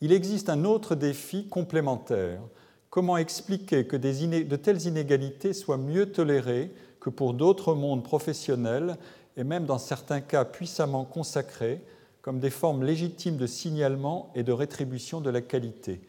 [0.00, 2.40] Il existe un autre défi complémentaire.
[2.88, 8.96] Comment expliquer que de telles inégalités soient mieux tolérées que pour d'autres mondes professionnels
[9.36, 11.80] et même dans certains cas puissamment consacrés
[12.22, 16.00] comme des formes légitimes de signalement et de rétribution de la qualité?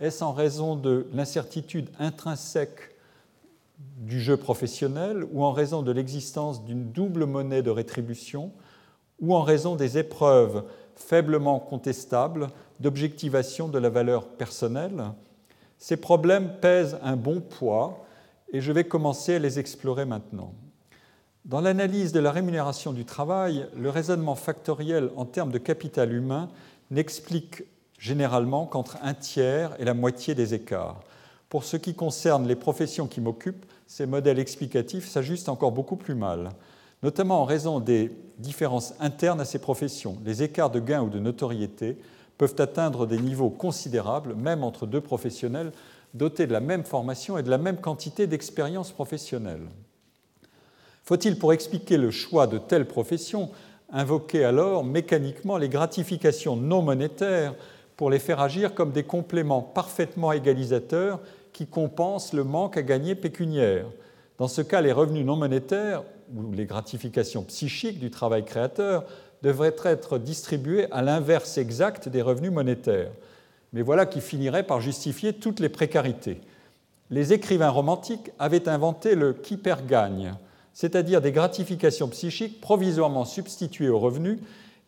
[0.00, 2.91] Est-ce en raison de l'incertitude intrinsèque
[3.98, 8.52] du jeu professionnel ou en raison de l'existence d'une double monnaie de rétribution
[9.20, 10.64] ou en raison des épreuves
[10.96, 12.48] faiblement contestables
[12.80, 15.04] d'objectivation de la valeur personnelle,
[15.78, 18.04] ces problèmes pèsent un bon poids
[18.52, 20.52] et je vais commencer à les explorer maintenant.
[21.44, 26.48] Dans l'analyse de la rémunération du travail, le raisonnement factoriel en termes de capital humain
[26.90, 27.64] n'explique
[27.98, 31.00] généralement qu'entre un tiers et la moitié des écarts.
[31.48, 36.14] Pour ce qui concerne les professions qui m'occupent, ces modèles explicatifs s'ajustent encore beaucoup plus
[36.14, 36.52] mal,
[37.02, 40.16] notamment en raison des différences internes à ces professions.
[40.24, 41.98] Les écarts de gains ou de notoriété
[42.38, 45.72] peuvent atteindre des niveaux considérables, même entre deux professionnels
[46.14, 49.68] dotés de la même formation et de la même quantité d'expérience professionnelle.
[51.04, 53.50] Faut-il, pour expliquer le choix de telle profession,
[53.92, 57.54] invoquer alors mécaniquement les gratifications non monétaires
[57.98, 61.20] pour les faire agir comme des compléments parfaitement égalisateurs
[61.52, 63.86] qui compensent le manque à gagner pécuniaire
[64.38, 66.02] Dans ce cas, les revenus non monétaires
[66.34, 69.04] ou les gratifications psychiques du travail créateur
[69.42, 73.10] devraient être distribués à l'inverse exact des revenus monétaires.
[73.72, 76.40] Mais voilà qui finirait par justifier toutes les précarités.
[77.10, 80.34] Les écrivains romantiques avaient inventé le qui perd gagne,
[80.72, 84.38] c'est-à-dire des gratifications psychiques provisoirement substituées aux revenus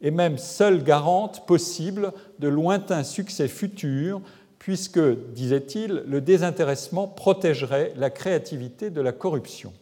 [0.01, 4.21] et même seules garantes possibles de lointains succès futurs,
[4.65, 4.99] puisque,
[5.35, 9.75] disait-il, le désintéressement protégerait la créativité de la corruption.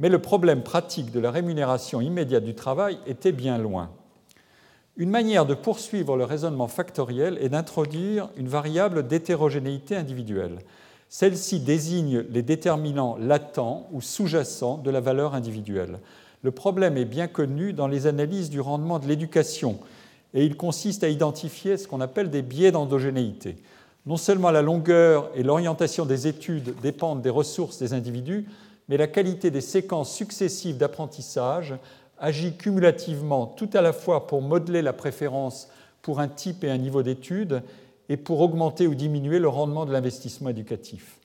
[0.00, 3.92] Mais le problème pratique de la rémunération immédiate du travail était bien loin.
[4.96, 10.58] Une manière de poursuivre le raisonnement factoriel est d'introduire une variable d'hétérogénéité individuelle.
[11.08, 16.00] Celle-ci désigne les déterminants latents ou sous-jacents de la valeur individuelle.
[16.42, 19.78] Le problème est bien connu dans les analyses du rendement de l'éducation
[20.34, 23.54] et il consiste à identifier ce qu'on appelle des biais d'endogénéité.
[24.06, 28.46] Non seulement la longueur et l'orientation des études dépendent des ressources des individus,
[28.88, 31.74] mais la qualité des séquences successives d'apprentissage
[32.18, 35.68] agit cumulativement tout à la fois pour modeler la préférence
[36.02, 37.62] pour un type et un niveau d'études
[38.10, 41.16] et pour augmenter ou diminuer le rendement de l'investissement éducatif.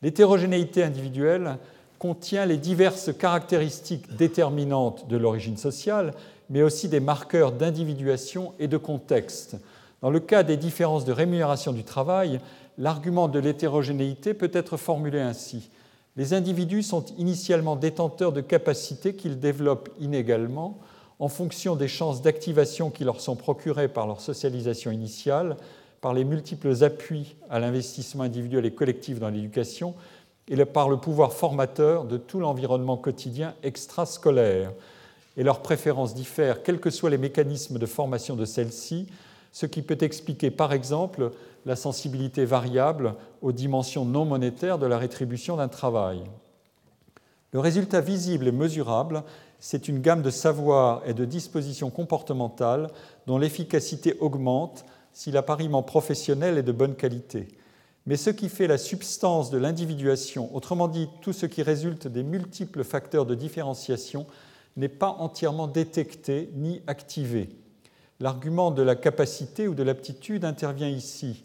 [0.00, 1.58] L'hétérogénéité individuelle
[1.98, 6.14] contient les diverses caractéristiques déterminantes de l'origine sociale,
[6.48, 9.56] mais aussi des marqueurs d'individuation et de contexte.
[10.02, 12.40] Dans le cas des différences de rémunération du travail,
[12.78, 15.70] l'argument de l'hétérogénéité peut être formulé ainsi.
[16.16, 20.78] Les individus sont initialement détenteurs de capacités qu'ils développent inégalement
[21.18, 25.56] en fonction des chances d'activation qui leur sont procurées par leur socialisation initiale,
[26.00, 29.94] par les multiples appuis à l'investissement individuel et collectif dans l'éducation,
[30.48, 34.72] et par le pouvoir formateur de tout l'environnement quotidien extrascolaire.
[35.36, 39.08] Et leurs préférences diffèrent, quels que soient les mécanismes de formation de celles-ci,
[39.56, 41.30] ce qui peut expliquer par exemple
[41.64, 46.24] la sensibilité variable aux dimensions non monétaires de la rétribution d'un travail.
[47.52, 49.22] Le résultat visible et mesurable,
[49.58, 52.90] c'est une gamme de savoirs et de dispositions comportementales
[53.26, 57.48] dont l'efficacité augmente si l'appariement professionnel est de bonne qualité.
[58.04, 62.24] Mais ce qui fait la substance de l'individuation, autrement dit tout ce qui résulte des
[62.24, 64.26] multiples facteurs de différenciation,
[64.76, 67.48] n'est pas entièrement détecté ni activé.
[68.20, 71.44] L'argument de la capacité ou de l'aptitude intervient ici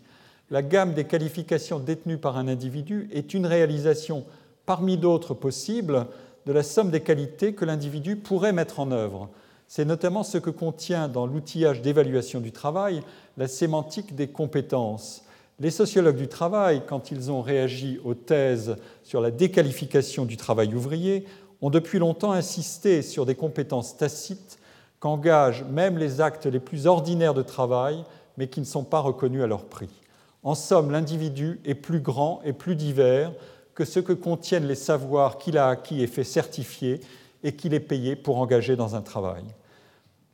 [0.51, 4.25] la gamme des qualifications détenues par un individu est une réalisation
[4.65, 6.07] parmi d'autres possibles
[6.45, 9.29] de la somme des qualités que l'individu pourrait mettre en œuvre.
[9.69, 13.01] C'est notamment ce que contient dans l'outillage d'évaluation du travail
[13.37, 15.23] la sémantique des compétences.
[15.61, 20.75] Les sociologues du travail, quand ils ont réagi aux thèses sur la déqualification du travail
[20.75, 21.25] ouvrier,
[21.61, 24.57] ont depuis longtemps insisté sur des compétences tacites
[25.01, 28.05] qu'engagent même les actes les plus ordinaires de travail,
[28.37, 29.89] mais qui ne sont pas reconnus à leur prix.
[30.43, 33.33] En somme, l'individu est plus grand et plus divers
[33.75, 37.01] que ce que contiennent les savoirs qu'il a acquis et fait certifier
[37.43, 39.43] et qu'il est payé pour engager dans un travail.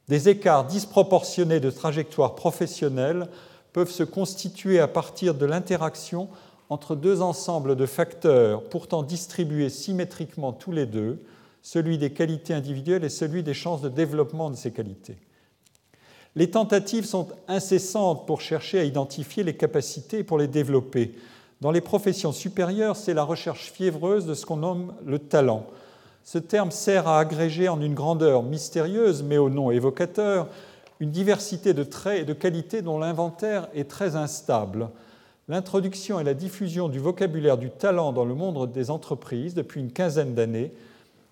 [0.10, 3.28] Des écarts disproportionnés de trajectoire professionnelle
[3.74, 6.30] peuvent se constituer à partir de l'interaction
[6.70, 11.24] entre deux ensembles de facteurs pourtant distribués symétriquement tous les deux,
[11.62, 15.18] celui des qualités individuelles et celui des chances de développement de ces qualités.
[16.36, 21.16] Les tentatives sont incessantes pour chercher à identifier les capacités et pour les développer.
[21.62, 25.66] Dans les professions supérieures, c'est la recherche fiévreuse de ce qu'on nomme le talent.
[26.24, 30.48] Ce terme sert à agréger en une grandeur mystérieuse, mais au nom évocateur,
[31.00, 34.90] une diversité de traits et de qualités dont l'inventaire est très instable.
[35.48, 39.92] L'introduction et la diffusion du vocabulaire du talent dans le monde des entreprises depuis une
[39.92, 40.72] quinzaine d'années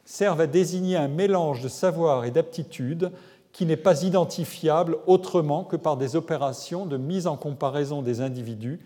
[0.06, 3.12] servent à désigner un mélange de savoir et d'aptitude
[3.52, 8.80] qui n'est pas identifiable autrement que par des opérations de mise en comparaison des individus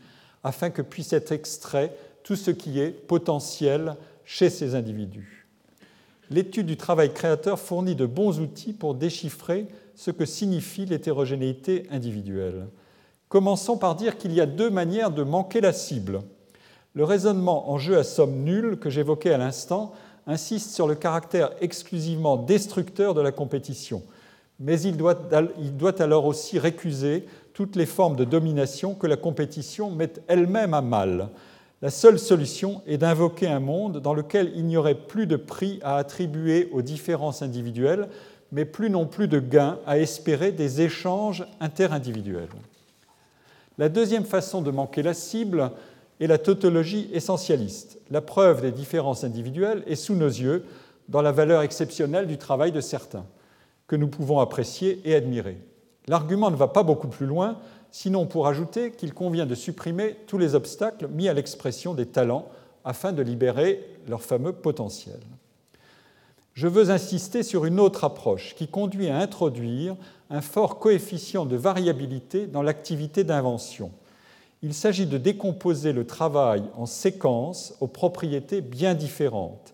[0.44, 1.94] afin que puisse être extrait
[2.24, 5.48] tout ce qui est potentiel chez ces individus.
[6.30, 12.68] L'étude du travail créateur fournit de bons outils pour déchiffrer ce que signifie l'hétérogénéité individuelle.
[13.28, 16.22] Commençons par dire qu'il y a deux manières de manquer la cible.
[16.94, 19.94] Le raisonnement en jeu à somme nulle que j'évoquais à l'instant
[20.30, 24.04] insiste sur le caractère exclusivement destructeur de la compétition,
[24.60, 30.14] mais il doit, alors aussi récuser toutes les formes de domination que la compétition met
[30.28, 31.30] elle-même à mal.
[31.82, 35.80] La seule solution est d'invoquer un monde dans lequel il n'y aurait plus de prix
[35.82, 38.10] à attribuer aux différences individuelles,
[38.52, 42.50] mais plus non plus de gains à espérer des échanges interindividuels.
[43.78, 45.72] La deuxième façon de manquer la cible
[46.20, 48.00] est la tautologie essentialiste.
[48.10, 50.66] La preuve des différences individuelles est sous nos yeux
[51.08, 53.26] dans la valeur exceptionnelle du travail de certains,
[53.88, 55.58] que nous pouvons apprécier et admirer.
[56.08, 57.60] L'argument ne va pas beaucoup plus loin,
[57.92, 62.50] sinon pour ajouter qu'il convient de supprimer tous les obstacles mis à l'expression des talents
[62.84, 65.20] afin de libérer leur fameux potentiel
[66.60, 69.96] je veux insister sur une autre approche qui conduit à introduire
[70.30, 73.92] un fort coefficient de variabilité dans l'activité d'invention.
[74.62, 79.74] Il s'agit de décomposer le travail en séquences aux propriétés bien différentes.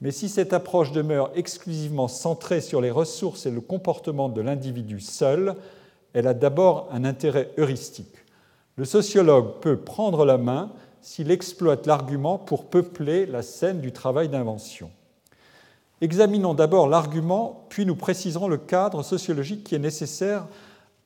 [0.00, 5.00] Mais si cette approche demeure exclusivement centrée sur les ressources et le comportement de l'individu
[5.00, 5.56] seul,
[6.12, 8.14] elle a d'abord un intérêt heuristique.
[8.76, 10.70] Le sociologue peut prendre la main
[11.00, 14.90] s'il exploite l'argument pour peupler la scène du travail d'invention.
[16.00, 20.46] Examinons d'abord l'argument, puis nous préciserons le cadre sociologique qui est nécessaire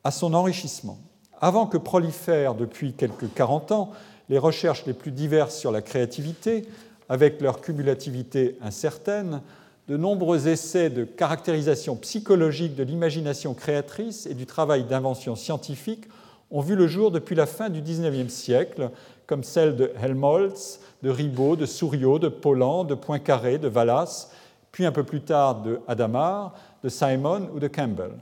[0.05, 0.99] à son enrichissement.
[1.41, 3.93] Avant que prolifèrent depuis quelques 40 ans
[4.29, 6.67] les recherches les plus diverses sur la créativité,
[7.09, 9.41] avec leur cumulativité incertaine,
[9.89, 16.05] de nombreux essais de caractérisation psychologique de l'imagination créatrice et du travail d'invention scientifique
[16.51, 18.91] ont vu le jour depuis la fin du XIXe siècle,
[19.27, 24.31] comme celles de Helmholtz, de Ribot, de Souriau, de Paulan, de Poincaré, de Vallas,
[24.73, 28.13] puis un peu plus tard de Hadamard, de Simon ou de Campbell.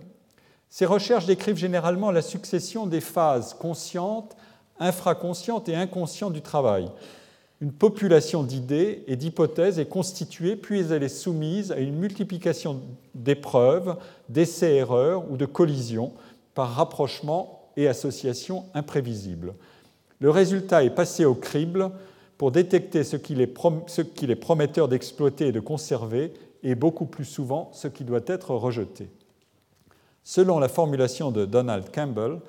[0.79, 4.37] Ces recherches décrivent généralement la succession des phases conscientes,
[4.79, 6.91] infraconscientes et inconscientes du travail.
[7.63, 12.83] Une population d'idées et d'hypothèses est constituée, puis elle est soumise à une multiplication
[13.15, 13.97] d'épreuves,
[14.29, 16.13] d'essais-erreurs ou de collisions
[16.53, 19.55] par rapprochement et association imprévisibles.
[20.19, 21.91] Le résultat est passé au crible
[22.37, 27.89] pour détecter ce qu'il est, prometteur d'exploiter et de conserver, et beaucoup plus souvent ce
[27.89, 29.09] qui doit être rejeté.
[30.29, 32.41] Selon la formulation de Donald Campbell,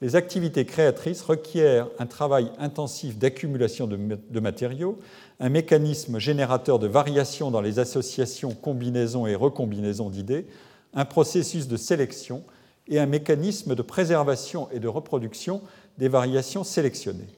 [0.00, 4.98] les activités créatrices requièrent un travail intensif d'accumulation de matériaux,
[5.38, 10.46] un mécanisme générateur de variations dans les associations, combinaisons et recombinaisons d'idées,
[10.94, 12.42] un processus de sélection
[12.88, 15.60] et un mécanisme de préservation et de reproduction
[15.98, 17.28] des variations sélectionnées.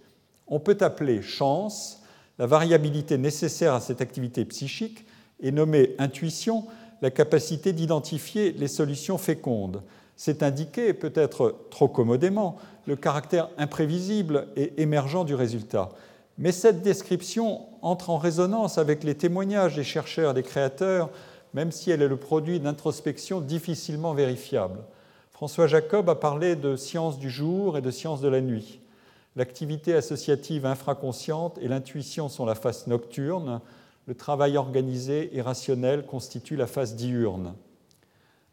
[0.46, 2.04] On peut appeler chance
[2.38, 5.06] la variabilité nécessaire à cette activité psychique
[5.42, 6.66] est nommée intuition,
[7.02, 9.82] la capacité d'identifier les solutions fécondes.
[10.16, 15.90] C'est indiqué, peut-être trop commodément, le caractère imprévisible et émergent du résultat.
[16.38, 21.10] Mais cette description entre en résonance avec les témoignages des chercheurs et des créateurs,
[21.54, 24.80] même si elle est le produit d'introspection difficilement vérifiable.
[25.30, 28.80] François Jacob a parlé de science du jour et de science de la nuit.
[29.36, 33.60] L'activité associative infraconsciente et l'intuition sont la face nocturne,
[34.08, 37.52] le travail organisé et rationnel constitue la face diurne.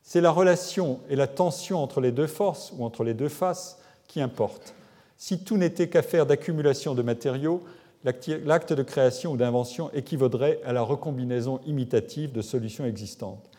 [0.03, 3.79] C'est la relation et la tension entre les deux forces ou entre les deux faces
[4.09, 4.75] qui importent.
[5.17, 7.63] Si tout n'était qu'affaire d'accumulation de matériaux,
[8.03, 13.49] l'acte de création ou d'invention équivaudrait à la recombinaison imitative de solutions existantes.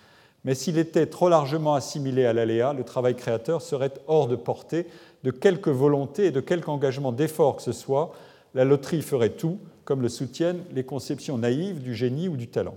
[0.44, 4.86] Mais s'il était trop largement assimilé à l'aléa, le travail créateur serait hors de portée
[5.24, 8.12] de quelque volonté et de quelque engagement d'effort que ce soit,
[8.54, 12.74] la loterie ferait tout, comme le soutiennent les conceptions naïves du génie ou du talent.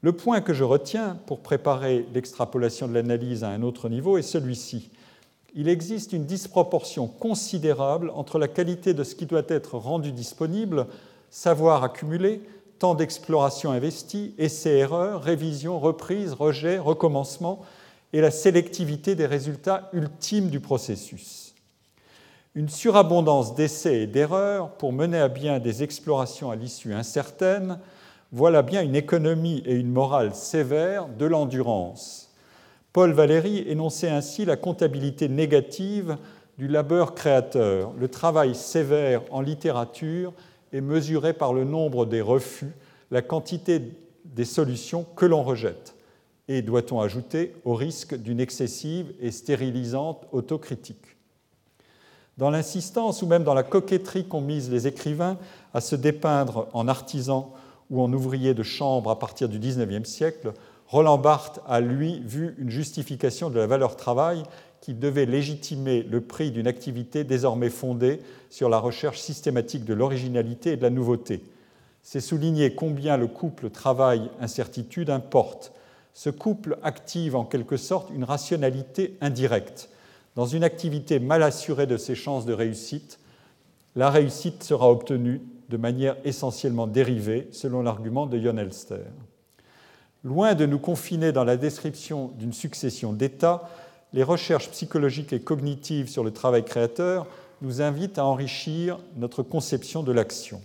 [0.00, 4.22] Le point que je retiens pour préparer l'extrapolation de l'analyse à un autre niveau est
[4.22, 4.88] celui-ci.
[5.54, 10.86] Il existe une disproportion considérable entre la qualité de ce qui doit être rendu disponible,
[11.28, 12.40] savoir accumulé,
[12.78, 17.60] temps d'exploration investi, essais-erreurs, révision, reprise, rejet, recommencement,
[18.12, 21.49] et la sélectivité des résultats ultimes du processus
[22.54, 27.78] une surabondance d'essais et d'erreurs pour mener à bien des explorations à l'issue incertaine
[28.32, 32.34] Voilà bien une économie et une morale sévère de l'endurance.
[32.92, 36.16] Paul Valéry énonçait ainsi la comptabilité négative
[36.58, 37.92] du labeur créateur.
[37.96, 40.32] Le travail sévère en littérature
[40.72, 42.72] est mesuré par le nombre des refus,
[43.12, 43.80] la quantité
[44.24, 45.94] des solutions que l'on rejette.
[46.48, 51.16] Et, doit-on ajouter, au risque d'une excessive et stérilisante autocritique.
[52.40, 55.36] Dans l'insistance ou même dans la coquetterie qu'ont mise les écrivains
[55.74, 57.48] à se dépeindre en artisans
[57.90, 60.54] ou en ouvriers de chambre à partir du XIXe siècle,
[60.86, 64.42] Roland Barthes a, lui, vu une justification de la valeur travail
[64.80, 70.72] qui devait légitimer le prix d'une activité désormais fondée sur la recherche systématique de l'originalité
[70.72, 71.44] et de la nouveauté.
[72.02, 75.74] C'est souligner combien le couple travail-incertitude importe.
[76.14, 79.90] Ce couple active en quelque sorte une rationalité indirecte.
[80.36, 83.18] Dans une activité mal assurée de ses chances de réussite,
[83.96, 89.04] la réussite sera obtenue de manière essentiellement dérivée, selon l'argument de Jon Elster.
[90.22, 93.68] Loin de nous confiner dans la description d'une succession d'états,
[94.12, 97.26] les recherches psychologiques et cognitives sur le travail créateur
[97.62, 100.60] nous invitent à enrichir notre conception de l'action.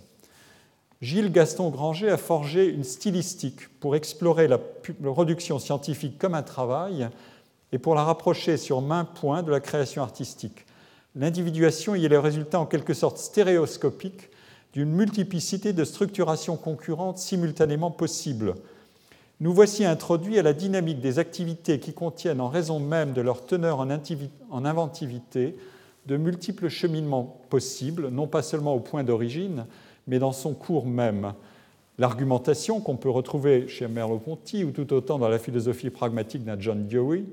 [1.00, 7.08] Gilles Gaston Granger a forgé une stylistique pour explorer la production scientifique comme un travail
[7.72, 10.66] et pour la rapprocher sur main point de la création artistique.
[11.14, 14.30] L'individuation y est le résultat en quelque sorte stéréoscopique
[14.72, 18.54] d'une multiplicité de structurations concurrentes simultanément possibles,
[19.38, 23.44] nous voici introduits à la dynamique des activités qui contiennent, en raison même de leur
[23.44, 25.56] teneur en inventivité,
[26.06, 29.66] de multiples cheminements possibles, non pas seulement au point d'origine,
[30.06, 31.34] mais dans son cours même.
[31.98, 36.86] L'argumentation qu'on peut retrouver chez Merleau-Ponty ou tout autant dans la philosophie pragmatique d'un John
[36.86, 37.24] Dewey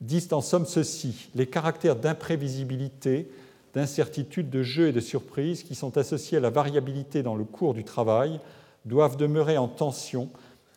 [0.00, 3.30] disent en somme ceci les caractères d'imprévisibilité,
[3.74, 7.74] d'incertitude, de jeu et de surprise qui sont associés à la variabilité dans le cours
[7.74, 8.40] du travail
[8.84, 10.30] doivent demeurer en tension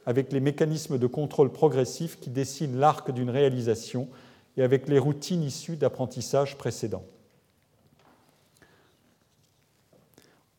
[0.06, 4.08] avec les mécanismes de contrôle progressif qui dessinent l'arc d'une réalisation
[4.58, 7.06] et avec les routines issues d'apprentissage précédents.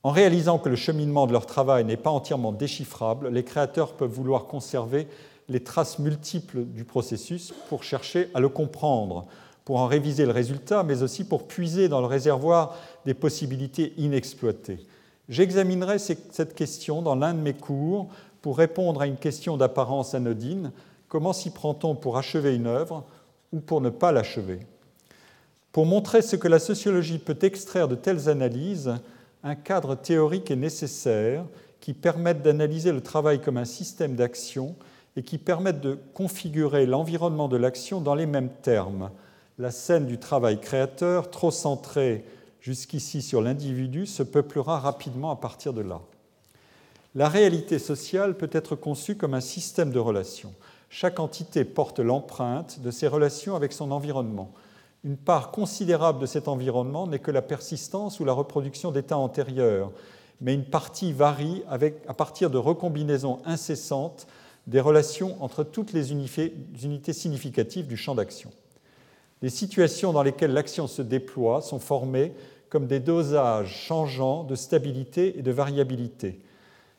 [0.04, 4.10] En réalisant que le cheminement de leur travail n'est pas entièrement déchiffrable, les créateurs peuvent
[4.10, 5.06] vouloir conserver
[5.49, 9.26] les traces multiples du processus pour chercher à le comprendre,
[9.64, 14.80] pour en réviser le résultat, mais aussi pour puiser dans le réservoir des possibilités inexploitées.
[15.28, 18.09] J'examinerai cette question dans l'un de mes cours
[18.40, 20.72] pour répondre à une question d'apparence anodine,
[21.09, 23.05] comment s'y prend-on pour achever une œuvre
[23.53, 24.61] ou pour ne pas l'achever?
[25.70, 28.95] Pour montrer ce que la sociologie peut extraire de telles analyses,
[29.45, 31.45] un cadre théorique est nécessaire
[31.80, 34.74] qui permette d'analyser le travail comme un système d'action
[35.16, 39.10] et qui permette de configurer l'environnement de l'action dans les mêmes termes.
[39.58, 42.24] La scène du travail créateur, trop centrée
[42.60, 46.00] jusqu'ici sur l'individu, se peuplera rapidement à partir de là.
[47.14, 50.54] La réalité sociale peut être conçue comme un système de relations.
[50.88, 54.52] Chaque entité porte l'empreinte de ses relations avec son environnement.
[55.04, 59.90] Une part considérable de cet environnement n'est que la persistance ou la reproduction d'états antérieurs,
[60.40, 64.26] mais une partie varie à partir de recombinaisons incessantes
[64.66, 68.50] des relations entre toutes les unités significatives du champ d'action.
[69.42, 72.32] Les situations dans lesquelles l'action se déploie sont formées
[72.68, 76.40] comme des dosages changeants de stabilité et de variabilité.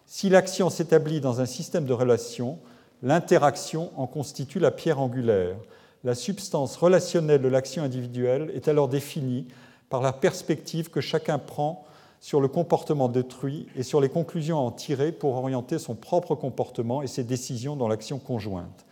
[0.06, 2.60] Si l'action s'établit dans un système de relations,
[3.02, 5.56] l'interaction en constitue la pierre angulaire.
[6.04, 9.48] La substance relationnelle de l'action individuelle est alors définie
[9.90, 11.86] par la perspective que chacun prend
[12.24, 16.36] sur le comportement d'autrui et sur les conclusions à en tirer pour orienter son propre
[16.36, 18.86] comportement et ses décisions dans l'action conjointe.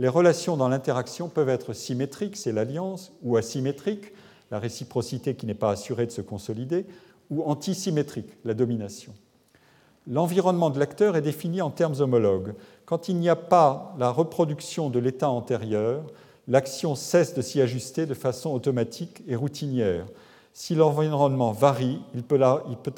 [0.00, 4.12] Les relations dans l'interaction peuvent être symétriques, c'est l'alliance, ou asymétriques,
[4.50, 6.84] la réciprocité qui n'est pas assurée de se consolider,
[7.30, 9.14] ou antisymétriques, la domination
[10.06, 12.54] l'environnement de l'acteur est défini en termes homologues.
[12.84, 16.04] Quand il n'y a pas la reproduction de l'état antérieur,
[16.46, 20.04] l'action cesse de s'y ajuster de façon automatique et routinière.
[20.56, 22.40] Si l'environnement varie, il peut,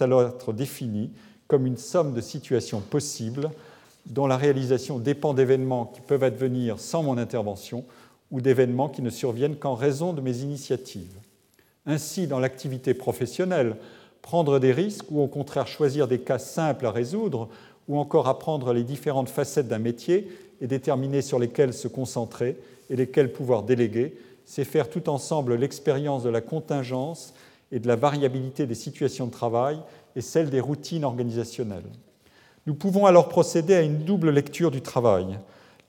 [0.01, 1.11] alors être défini
[1.49, 3.51] comme une somme de situations possibles
[4.05, 7.85] dont la réalisation dépend d'événements qui peuvent advenir sans mon intervention
[8.31, 11.19] ou d'événements qui ne surviennent qu'en raison de mes initiatives.
[11.87, 13.77] Ainsi, dans l'activité professionnelle,
[14.21, 17.49] prendre des risques ou au contraire choisir des cas simples à résoudre
[17.89, 20.29] ou encore apprendre les différentes facettes d'un métier
[20.61, 22.57] et déterminer sur lesquelles se concentrer
[22.91, 24.15] et lesquelles pouvoir déléguer,
[24.47, 27.35] c'est faire tout ensemble l'expérience de la contingence
[27.73, 29.79] et de la variabilité des situations de travail
[30.15, 31.91] et celle des routines organisationnelles.
[32.67, 35.39] Nous pouvons alors procéder à une double lecture du travail.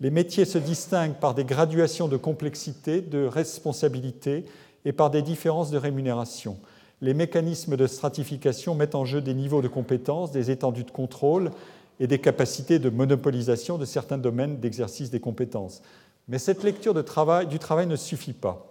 [0.02, 4.44] Les métiers se distinguent par des graduations de complexité, de responsabilité
[4.84, 6.58] et par des différences de rémunération
[7.02, 11.52] les mécanismes de stratification mettent en jeu des niveaux de compétences, des étendues de contrôle
[12.00, 15.82] et des capacités de monopolisation de certains domaines d'exercice des compétences.
[16.28, 18.66] Mais cette lecture du travail ne suffit pas.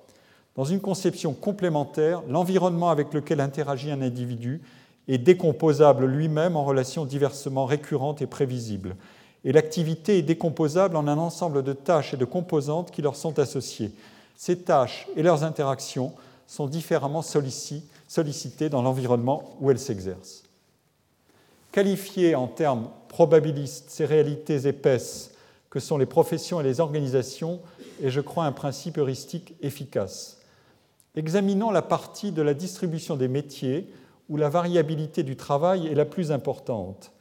[0.57, 4.63] Dans une conception complémentaire, l'environnement avec lequel interagit un individu
[5.09, 8.97] est décomposable lui-même en relations diversement récurrentes et prévisibles.
[9.45, 13.39] Et l'activité est décomposable en un ensemble de tâches et de composantes qui leur sont
[13.39, 13.93] associées.
[14.35, 16.13] Ces tâches et leurs interactions
[16.47, 20.43] sont différemment sollicitées dans l'environnement où elles s'exercent.
[21.71, 25.33] Qualifier en termes probabilistes ces réalités épaisses
[25.77, 27.61] que sont les professions et les organisations
[28.03, 30.39] est, je crois, un principe heuristique efficace.
[31.15, 33.87] Examinons la partie de la distribution des métiers
[34.31, 37.13] où la variabilité du travail est la plus importante.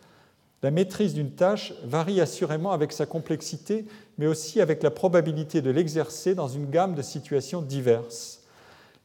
[0.63, 3.87] La maîtrise d'une tâche varie assurément avec sa complexité,
[4.17, 8.41] mais aussi avec la probabilité de l'exercer dans une gamme de situations diverses.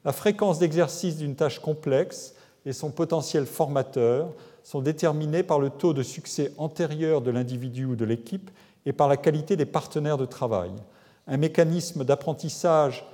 [0.05, 2.37] La fréquence d'exercice d'une tâche complexe
[2.67, 4.33] et son potentiel formateur
[4.63, 8.49] sont déterminés par le taux de succès antérieur de l'individu ou de l'équipe
[8.87, 10.71] et par la qualité des partenaires de travail.
[11.27, 13.07] Un mécanisme d'apprentissage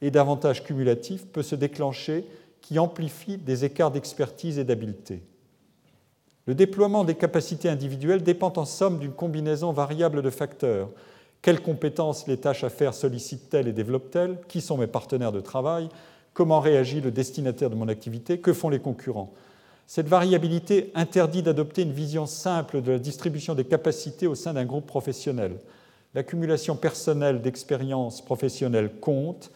[0.00, 2.24] et d'avantage cumulatif peut se déclencher
[2.60, 5.22] qui amplifie des écarts d'expertise et d'habileté.
[6.46, 10.88] Le déploiement des capacités individuelles dépend en somme d'une combinaison variable de facteurs.
[11.42, 14.38] Quelles compétences les tâches à faire sollicitent-elles et développent-elles?
[14.48, 15.88] Qui sont mes partenaires de travail?
[16.32, 18.38] Comment réagit le destinataire de mon activité?
[18.38, 19.32] Que font les concurrents?
[19.90, 24.66] Cette variabilité interdit d'adopter une vision simple de la distribution des capacités au sein d'un
[24.66, 25.56] groupe professionnel.
[26.14, 29.50] L'accumulation personnelle d'expériences professionnelles compte,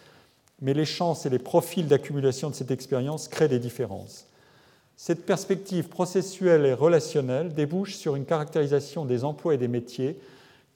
[0.62, 4.26] mais les chances et les profils d'accumulation de cette expérience créent des différences.
[4.96, 10.18] Cette perspective processuelle et relationnelle débouche sur une caractérisation des emplois et des métiers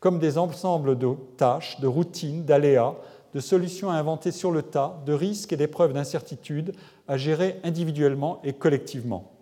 [0.01, 2.95] comme des ensembles de tâches, de routines, d'aléas,
[3.33, 6.75] de solutions à inventer sur le tas, de risques et d'épreuves d'incertitude
[7.09, 9.33] à gérer individuellement et collectivement.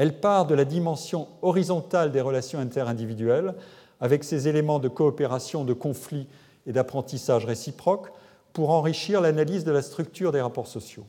[0.00, 3.52] Elle part de la dimension horizontale des relations interindividuelles,
[4.00, 6.26] avec ses éléments de coopération, de conflit
[6.66, 8.10] et d'apprentissage réciproque,
[8.54, 11.04] pour enrichir l'analyse de la structure des rapports sociaux.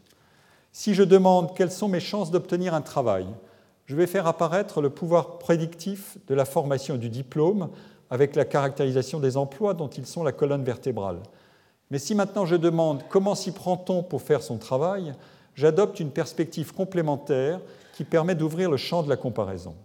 [0.73, 3.27] Si je demande quelles sont mes chances d'obtenir un travail,
[3.85, 7.69] je vais faire apparaître le pouvoir prédictif de la formation du diplôme
[8.09, 11.19] avec la caractérisation des emplois dont ils sont la colonne vertébrale.
[11.91, 15.13] Mais si maintenant je demande comment s'y prend-on pour faire son travail,
[15.55, 17.61] j'adopte une perspective complémentaire
[18.01, 19.75] qui permet d'ouvrir le champ de la comparaison.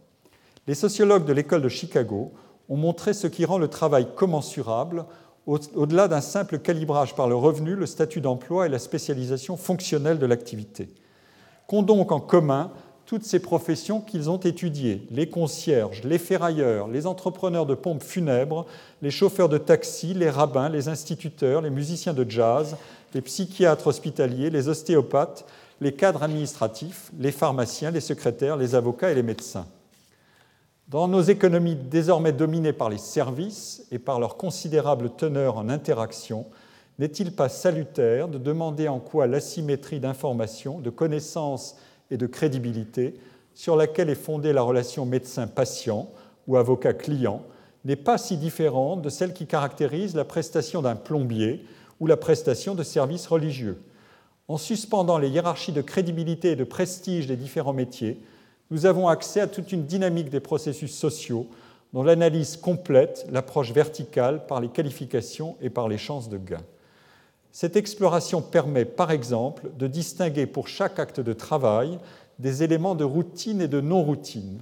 [0.67, 2.33] Les sociologues de l'école de Chicago
[2.71, 5.05] ont montré ce qui rend le travail commensurable
[5.45, 10.25] au-delà d'un simple calibrage par le revenu, le statut d'emploi et la spécialisation fonctionnelle de
[10.25, 10.89] l'activité.
[11.67, 12.73] Qu'ont donc en commun
[13.05, 15.07] toutes ces professions qu'ils ont étudiées?
[15.11, 18.65] Les concierges, les ferrailleurs, les entrepreneurs de pompes funèbres,
[19.03, 22.79] les chauffeurs de taxi, les rabbins, les instituteurs, les musiciens de jazz,
[23.13, 25.45] les psychiatres hospitaliers, les ostéopathes,
[25.81, 29.67] les cadres administratifs, les pharmaciens, les secrétaires, les avocats et les médecins.
[30.89, 36.47] Dans nos économies désormais dominées par les services et par leur considérable teneur en interaction,
[36.99, 41.77] n'est-il pas salutaire de demander en quoi l'asymétrie d'information, de connaissances
[42.11, 43.19] et de crédibilité
[43.55, 46.09] sur laquelle est fondée la relation médecin-patient
[46.47, 47.43] ou avocat-client
[47.85, 51.65] n'est pas si différente de celle qui caractérise la prestation d'un plombier
[52.01, 53.81] ou la prestation de services religieux?
[54.49, 58.21] En suspendant les hiérarchies de crédibilité et de prestige des différents métiers,
[58.71, 61.47] nous avons accès à toute une dynamique des processus sociaux
[61.93, 66.63] dont l'analyse complète l'approche verticale par les qualifications et par les chances de gain.
[67.53, 71.99] Cette exploration permet, par exemple, de distinguer pour chaque acte de travail
[72.39, 74.61] des éléments de routine et de non-routine.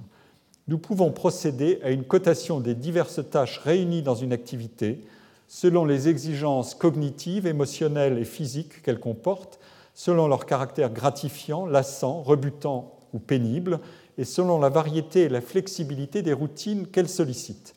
[0.67, 5.01] Nous pouvons procéder à une cotation des diverses tâches réunies dans une activité
[5.47, 9.59] selon les exigences cognitives, émotionnelles et physiques qu'elles comportent,
[9.95, 13.79] selon leur caractère gratifiant, lassant, rebutant ou pénibles,
[14.17, 17.73] et selon la variété et la flexibilité des routines qu'elles sollicitent.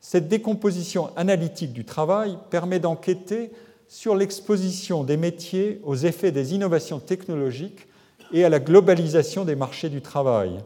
[0.00, 3.50] Cette décomposition analytique du travail permet d'enquêter
[3.88, 7.88] sur l'exposition des métiers aux effets des innovations technologiques
[8.32, 10.60] et à la globalisation des marchés du travail.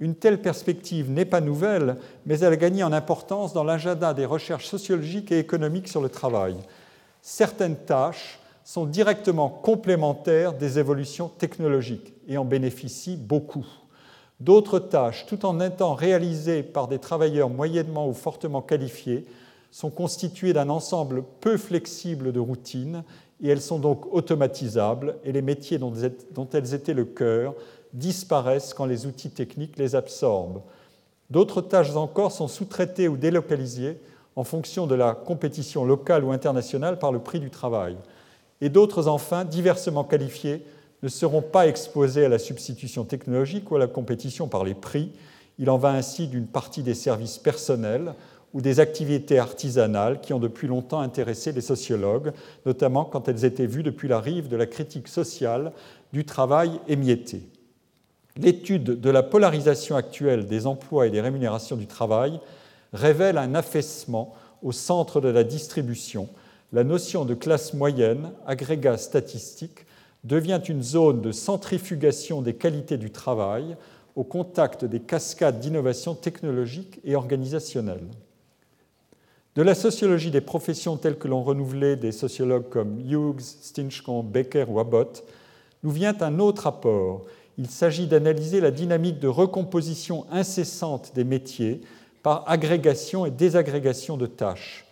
[0.00, 4.24] Une telle perspective n'est pas nouvelle, mais elle a gagné en importance dans l'agenda des
[4.24, 6.56] recherches sociologiques et économiques sur le travail.
[7.20, 8.37] Certaines tâches
[8.68, 13.66] sont directement complémentaires des évolutions technologiques et en bénéficient beaucoup.
[14.40, 19.24] D'autres tâches, tout en étant réalisées par des travailleurs moyennement ou fortement qualifiés,
[19.70, 23.04] sont constituées d'un ensemble peu flexible de routines
[23.42, 27.54] et elles sont donc automatisables et les métiers dont elles étaient le cœur
[27.94, 30.60] disparaissent quand les outils techniques les absorbent.
[31.30, 33.98] D'autres tâches encore sont sous-traitées ou délocalisées
[34.36, 37.96] en fonction de la compétition locale ou internationale par le prix du travail
[38.60, 40.64] et d'autres enfin, diversement qualifiés,
[41.02, 45.12] ne seront pas exposés à la substitution technologique ou à la compétition par les prix.
[45.58, 48.14] Il en va ainsi d'une partie des services personnels
[48.54, 52.32] ou des activités artisanales qui ont depuis longtemps intéressé les sociologues,
[52.66, 55.72] notamment quand elles étaient vues depuis la rive de la critique sociale
[56.12, 57.42] du travail émietté.
[58.36, 62.40] L'étude de la polarisation actuelle des emplois et des rémunérations du travail
[62.92, 66.28] révèle un affaissement au centre de la distribution.
[66.72, 69.86] La notion de classe moyenne, agrégat statistique,
[70.24, 73.76] devient une zone de centrifugation des qualités du travail
[74.16, 78.06] au contact des cascades d'innovation technologique et organisationnelle.
[79.54, 84.66] De la sociologie des professions telles que l'ont renouvelé des sociologues comme Hughes, Stinchcombe, Becker
[84.68, 85.24] ou Abbott,
[85.82, 87.22] nous vient un autre apport.
[87.56, 91.80] Il s'agit d'analyser la dynamique de recomposition incessante des métiers
[92.22, 94.87] par agrégation et désagrégation de tâches.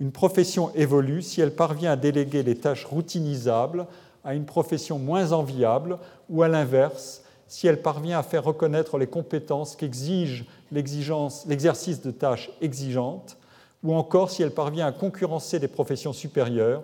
[0.00, 3.86] Une profession évolue si elle parvient à déléguer les tâches routinisables
[4.24, 9.06] à une profession moins enviable ou à l'inverse, si elle parvient à faire reconnaître les
[9.06, 13.38] compétences qu'exige l'exercice de tâches exigeantes
[13.82, 16.82] ou encore si elle parvient à concurrencer des professions supérieures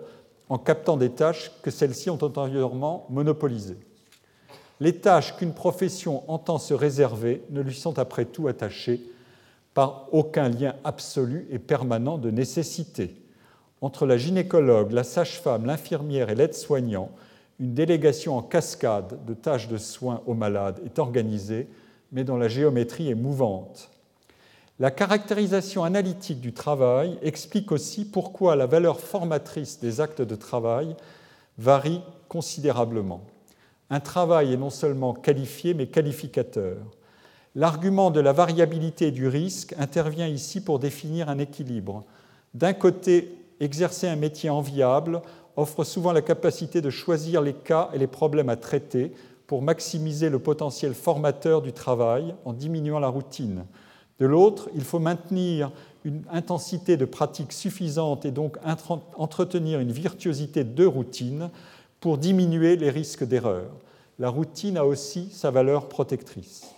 [0.49, 3.77] en captant des tâches que celles-ci ont antérieurement monopolisées.
[4.79, 9.01] Les tâches qu'une profession entend se réserver ne lui sont après tout attachées
[9.75, 13.13] par aucun lien absolu et permanent de nécessité.
[13.81, 17.11] Entre la gynécologue, la sage-femme, l'infirmière et l'aide-soignant,
[17.59, 21.67] une délégation en cascade de tâches de soins aux malades est organisée,
[22.11, 23.91] mais dont la géométrie est mouvante.
[24.79, 30.95] La caractérisation analytique du travail explique aussi pourquoi la valeur formatrice des actes de travail
[31.57, 33.25] varie considérablement.
[33.89, 36.77] Un travail est non seulement qualifié, mais qualificateur.
[37.55, 42.03] L'argument de la variabilité du risque intervient ici pour définir un équilibre.
[42.53, 45.21] D'un côté, exercer un métier enviable
[45.55, 49.13] offre souvent la capacité de choisir les cas et les problèmes à traiter
[49.47, 53.63] pour maximiser le potentiel formateur du travail en diminuant la routine.
[54.19, 55.71] De l'autre, il faut maintenir
[56.03, 58.57] une intensité de pratique suffisante et donc
[59.15, 61.49] entretenir une virtuosité de routine
[62.01, 63.71] pour diminuer les risques d'erreur.
[64.19, 66.74] La routine a aussi sa valeur protectrice.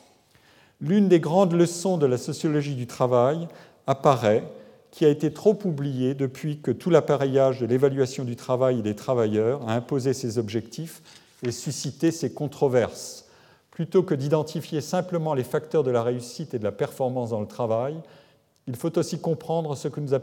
[0.81, 3.47] L'une des grandes leçons de la sociologie du travail
[3.87, 4.43] apparaît,
[4.91, 8.95] qui a été trop oubliée depuis que tout l'appareillage de l'évaluation du travail et des
[8.95, 11.01] travailleurs a imposé ses objectifs
[11.43, 13.27] et suscité ses controverses
[13.77, 17.45] plutôt que d'identifier simplement les facteurs de la réussite et de la performance dans le
[17.45, 17.95] travail,
[18.65, 20.17] il faut aussi comprendre ce que nous,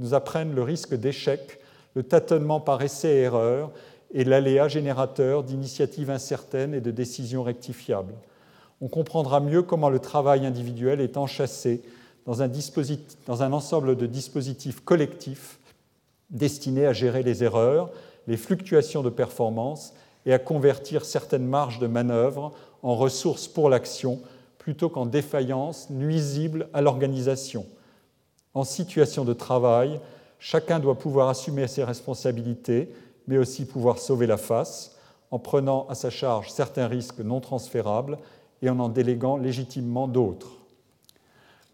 [0.00, 1.60] nous apprennent le risque d'échec,
[1.94, 3.70] le tâtonnement par essai et erreur
[4.12, 8.14] et l'aléa générateur d'initiatives incertaines et de décisions rectifiables.
[8.80, 11.82] On comprendra mieux comment le travail individuel est enchâssé
[12.26, 15.58] dans un, ensemble de dispositifs collectifs
[16.30, 17.90] destinés à gérer les erreurs,
[18.26, 19.94] les fluctuations de performance
[20.26, 22.52] et à convertir certaines marges de manœuvre
[22.82, 24.20] en ressources pour l'action
[24.58, 27.64] plutôt qu'en défaillance nuisible à l'organisation.
[28.52, 30.00] En situation de travail,
[30.40, 32.92] chacun doit pouvoir assumer ses responsabilités,
[33.28, 34.96] mais aussi pouvoir sauver la face
[35.30, 38.18] en prenant à sa charge certains risques non transférables
[38.62, 40.52] et en en déléguant légitimement d'autres.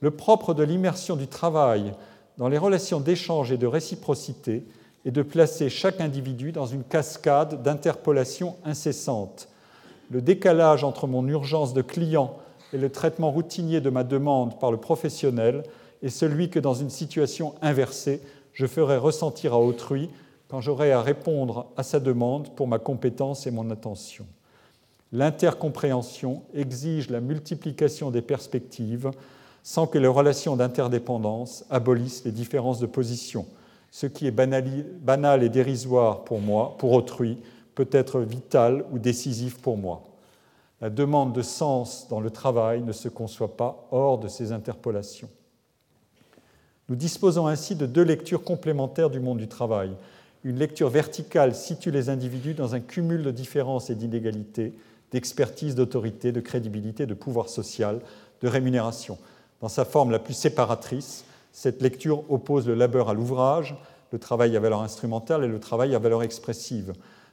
[0.01, 1.95] Le propre de l'immersion du travail
[2.39, 4.65] dans les relations d'échange et de réciprocité
[5.05, 9.49] est de placer chaque individu dans une cascade d'interpolation incessante
[10.13, 12.37] le décalage entre mon urgence de client
[12.75, 15.63] et le traitement routinier de ma demande par le professionnel
[16.03, 18.21] est celui que dans une situation inversée,
[18.53, 20.11] je ferai ressentir à autrui
[20.49, 24.27] quand j'aurai à répondre à sa demande pour ma compétence et mon attention.
[25.13, 29.11] L'intercompréhension exige la multiplication des perspectives
[29.63, 33.47] sans que les relations d'interdépendance abolissent les différences de position.
[33.91, 37.39] Ce qui est banal et dérisoire pour moi, pour autrui,
[37.75, 40.03] peut être vital ou décisif pour moi.
[40.81, 45.29] La demande de sens dans le travail ne se conçoit pas hors de ces interpolations.
[46.89, 49.93] Nous disposons ainsi de deux lectures complémentaires du monde du travail.
[50.43, 54.73] Une lecture verticale situe les individus dans un cumul de différences et d'inégalités,
[55.13, 58.01] d'expertise, d'autorité, de crédibilité, de pouvoir social,
[58.41, 59.19] de rémunération.
[59.61, 63.77] Dans sa forme la plus séparatrice, cette lecture oppose le labeur à l'ouvrage,
[64.11, 66.93] le travail à valeur instrumentale et le travail à valeur expressive.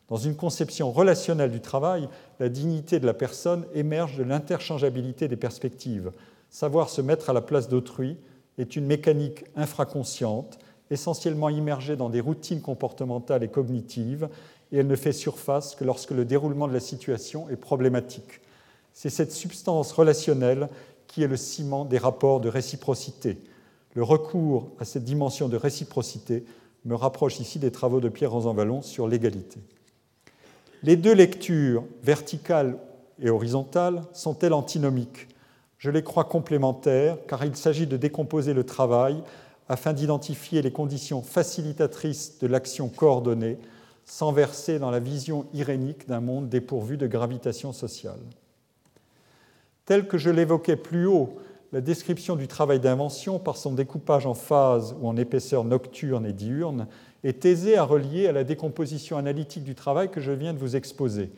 [0.10, 2.10] Dans une conception relationnelle du travail,
[2.40, 6.12] la dignité de la personne émerge de l'interchangeabilité des perspectives.
[6.50, 8.18] Savoir se mettre à la place d'autrui
[8.58, 10.58] est une mécanique infraconsciente,
[10.90, 14.28] essentiellement immergée dans des routines comportementales et cognitives,
[14.72, 18.42] et elle ne fait surface que lorsque le déroulement de la situation est problématique.
[18.94, 20.70] C'est cette substance relationnelle
[21.08, 23.38] qui est le ciment des rapports de réciprocité.
[23.96, 26.46] Le recours à cette dimension de réciprocité
[26.86, 29.60] me rapproche ici des travaux de Pierre Rosanvallon sur l'égalité.
[30.84, 32.78] Les deux lectures, verticales
[33.22, 35.28] et horizontales, sont-elles antinomiques?
[35.78, 39.22] Je les crois complémentaires car il s'agit de décomposer le travail
[39.68, 43.58] afin d'identifier les conditions facilitatrices de l'action coordonnée
[44.10, 48.20] sans verser dans la vision irénique d'un monde dépourvu de gravitation sociale.
[49.86, 51.38] Tel que je l'évoquais plus haut,
[51.72, 56.34] la description du travail d'invention, par son découpage en phases ou en épaisseur nocturne et
[56.34, 56.88] diurne,
[57.24, 60.76] est aisée à relier à la décomposition analytique du travail que je viens de vous
[60.76, 61.30] exposer.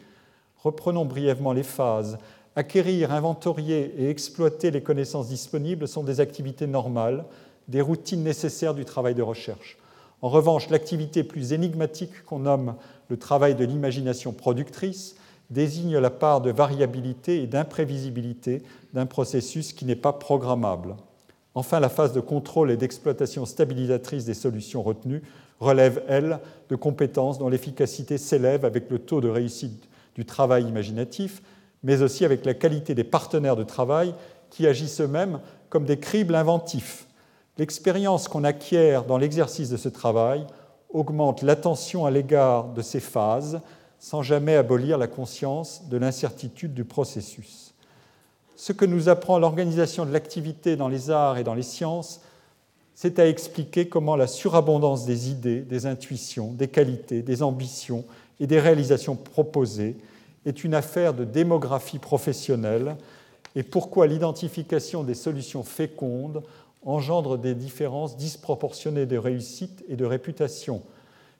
[0.63, 2.19] Reprenons brièvement les phases.
[2.55, 7.25] Acquérir, inventorier et exploiter les connaissances disponibles sont des activités normales,
[7.67, 9.77] des routines nécessaires du travail de recherche.
[10.21, 12.75] En revanche, l'activité plus énigmatique qu'on nomme
[13.09, 15.15] le travail de l'imagination productrice
[15.49, 18.61] désigne la part de variabilité et d'imprévisibilité
[18.93, 20.95] d'un processus qui n'est pas programmable.
[21.55, 25.21] Enfin, la phase de contrôle et d'exploitation stabilisatrice des solutions retenues
[25.59, 31.41] relève, elle, de compétences dont l'efficacité s'élève avec le taux de réussite du travail imaginatif,
[31.83, 34.13] mais aussi avec la qualité des partenaires de travail
[34.49, 37.07] qui agissent eux-mêmes comme des cribles inventifs.
[37.57, 40.45] L'expérience qu'on acquiert dans l'exercice de ce travail
[40.89, 43.61] augmente l'attention à l'égard de ces phases
[43.99, 47.73] sans jamais abolir la conscience de l'incertitude du processus.
[48.55, 52.21] Ce que nous apprend l'organisation de l'activité dans les arts et dans les sciences,
[52.95, 58.05] c'est à expliquer comment la surabondance des idées, des intuitions, des qualités, des ambitions
[58.39, 59.97] et des réalisations proposées
[60.45, 62.95] est une affaire de démographie professionnelle
[63.55, 66.43] et pourquoi l'identification des solutions fécondes
[66.83, 70.81] engendre des différences disproportionnées de réussite et de réputation.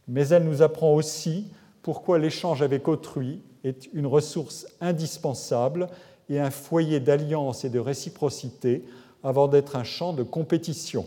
[0.08, 1.48] Mais elle nous apprend aussi
[1.82, 5.88] pourquoi l'échange avec autrui est une ressource indispensable
[6.30, 8.84] et un foyer d'alliance et de réciprocité
[9.24, 11.06] avant d'être un champ de compétition.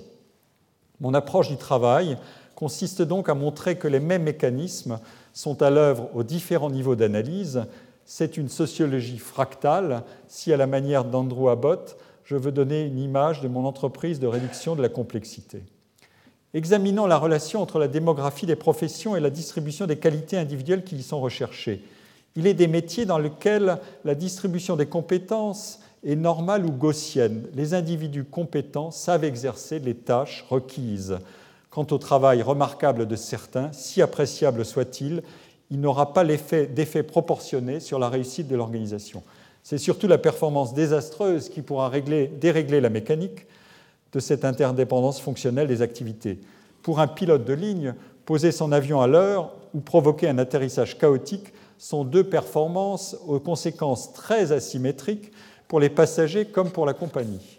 [1.00, 2.16] Mon approche du travail
[2.54, 5.00] consiste donc à montrer que les mêmes mécanismes
[5.32, 7.64] sont à l'œuvre aux différents niveaux d'analyse.
[8.04, 13.40] C'est une sociologie fractale si, à la manière d'Andrew Abbott, je veux donner une image
[13.40, 15.62] de mon entreprise de réduction de la complexité.
[16.54, 20.96] Examinons la relation entre la démographie des professions et la distribution des qualités individuelles qui
[20.96, 21.82] y sont recherchées.
[22.36, 27.46] Il est des métiers dans lesquels la distribution des compétences est normale ou gaussienne.
[27.54, 31.18] Les individus compétents savent exercer les tâches requises.
[31.70, 35.22] Quant au travail remarquable de certains, si appréciable soit-il,
[35.70, 39.24] il n'aura pas d'effet proportionné sur la réussite de l'organisation.
[39.64, 43.46] C'est surtout la performance désastreuse qui pourra dérégler la mécanique
[44.12, 46.38] de cette interdépendance fonctionnelle des activités.
[46.82, 47.94] Pour un pilote de ligne,
[48.26, 54.12] poser son avion à l'heure ou provoquer un atterrissage chaotique sont deux performances aux conséquences
[54.12, 55.32] très asymétriques
[55.66, 57.58] pour les passagers comme pour la compagnie.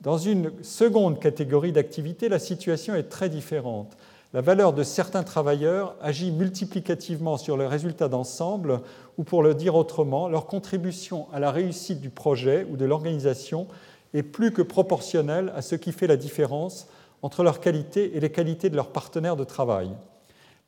[0.00, 3.96] Dans une seconde catégorie d'activités, la situation est très différente
[4.34, 8.80] la valeur de certains travailleurs agit multiplicativement sur le résultat d'ensemble,
[9.18, 13.66] ou pour le dire autrement, leur contribution à la réussite du projet ou de l'organisation
[14.14, 16.86] est plus que proportionnelle à ce qui fait la différence
[17.20, 19.90] entre leurs qualités et les qualités de leurs partenaires de travail.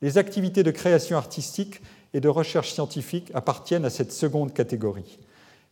[0.01, 1.81] Les activités de création artistique
[2.13, 5.17] et de recherche scientifique appartiennent à cette seconde catégorie.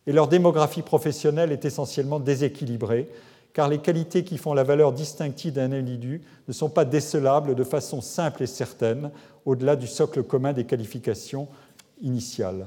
[0.06, 3.08] Et leur démographie professionnelle est essentiellement déséquilibrée,
[3.54, 7.64] car les qualités qui font la valeur distinctive d'un individu ne sont pas décelables de
[7.64, 9.10] façon simple et certaine
[9.46, 11.48] au-delà du socle commun des qualifications
[12.02, 12.66] initiales.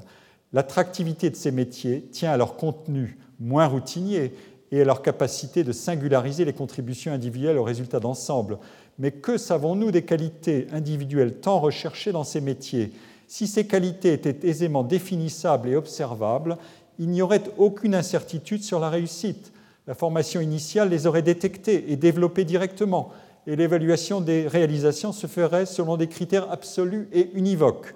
[0.53, 4.33] L'attractivité de ces métiers tient à leur contenu moins routinier
[4.71, 8.57] et à leur capacité de singulariser les contributions individuelles au résultat d'ensemble.
[8.97, 12.93] Mais que savons-nous des qualités individuelles tant recherchées dans ces métiers?
[13.27, 16.57] Si ces qualités étaient aisément définissables et observables,
[16.97, 19.51] il n'y aurait aucune incertitude sur la réussite.
[19.87, 23.11] La formation initiale les aurait détectés et développés directement,
[23.47, 27.95] et l'évaluation des réalisations se ferait selon des critères absolus et univoques.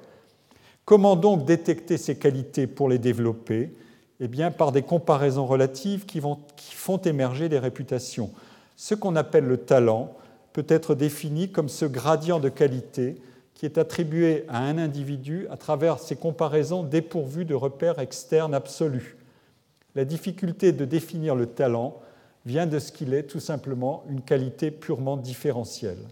[0.85, 3.73] Comment donc détecter ces qualités pour les développer?
[4.21, 6.21] Eh bien, par des comparaisons relatives qui,
[6.55, 8.31] qui font émerger des réputations.
[8.77, 10.13] Ce qu'on appelle le talent
[10.53, 13.17] peut être défini comme ce gradient de qualité
[13.53, 19.17] qui est attribué à un individu à travers ces comparaisons dépourvues de repères externes absolus.
[19.95, 21.99] La difficulté de définir le talent
[22.45, 26.07] vient de ce qu'il est tout simplement une qualité purement différentielle.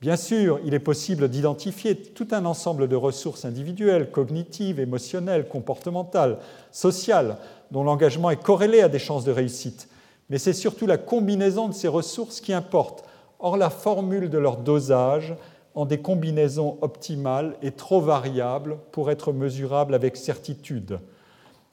[0.00, 6.38] Bien sûr, il est possible d'identifier tout un ensemble de ressources individuelles, cognitives, émotionnelles, comportementales,
[6.70, 7.36] sociales,
[7.72, 9.88] dont l'engagement est corrélé à des chances de réussite.
[10.30, 13.04] Mais c'est surtout la combinaison de ces ressources qui importe.
[13.40, 15.34] Or, la formule de leur dosage
[15.74, 20.98] en des combinaisons optimales est trop variable pour être mesurable avec certitude.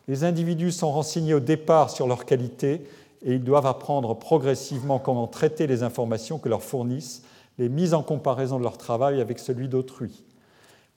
[0.08, 2.84] Les individus sont renseignés au départ sur leurs qualités
[3.26, 7.24] et ils doivent apprendre progressivement comment traiter les informations que leur fournissent
[7.58, 10.24] les mises en comparaison de leur travail avec celui d'autrui.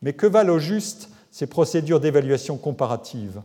[0.03, 3.43] Mais que valent au juste ces procédures d'évaluation comparative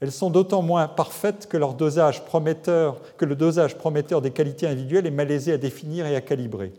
[0.00, 5.52] Elles sont d'autant moins parfaites que, que le dosage prometteur des qualités individuelles est malaisé
[5.52, 6.72] à définir et à calibrer.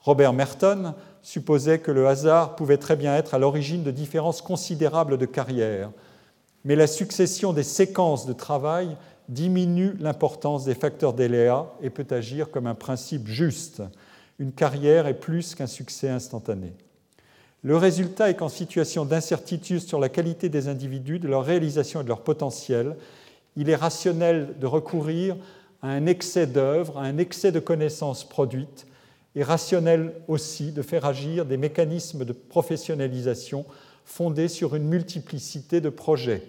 [0.00, 5.18] Robert Merton supposait que le hasard pouvait très bien être à l'origine de différences considérables
[5.18, 5.90] de carrière,
[6.66, 8.96] mais la succession des séquences de travail
[9.28, 13.82] diminue l'importance des facteurs d'aléa et peut agir comme un principe juste.
[14.40, 16.72] Une carrière est plus qu'un succès instantané.
[17.62, 22.02] Le résultat est qu'en situation d'incertitude sur la qualité des individus, de leur réalisation et
[22.02, 22.96] de leur potentiel,
[23.56, 25.36] il est rationnel de recourir
[25.82, 28.88] à un excès d'œuvres, à un excès de connaissances produites,
[29.36, 33.64] et rationnel aussi de faire agir des mécanismes de professionnalisation
[34.04, 36.42] fondés sur une multiplicité de projets,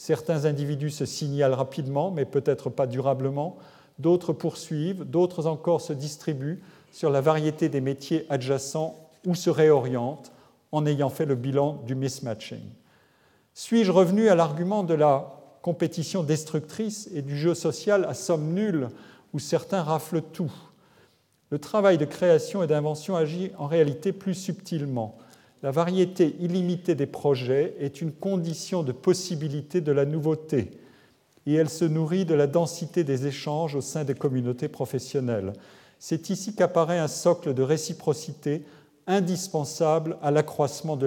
[0.00, 3.58] Certains individus se signalent rapidement, mais peut-être pas durablement.
[3.98, 8.96] D'autres poursuivent, d'autres encore se distribuent sur la variété des métiers adjacents
[9.26, 10.32] ou se réorientent
[10.72, 12.62] en ayant fait le bilan du mismatching.
[13.52, 18.88] Suis-je revenu à l'argument de la compétition destructrice et du jeu social à somme nulle
[19.34, 20.52] où certains raflent tout?
[21.50, 25.18] Le travail de création et d'invention agit en réalité plus subtilement
[25.62, 30.70] la variété illimitée des projets est une condition de possibilité de la nouveauté
[31.46, 35.52] et elle se nourrit de la densité des échanges au sein des communautés professionnelles.
[35.98, 38.62] C'est ici qu'apparaît un socle de réciprocité
[39.06, 41.06] indispensable à l'accroissement de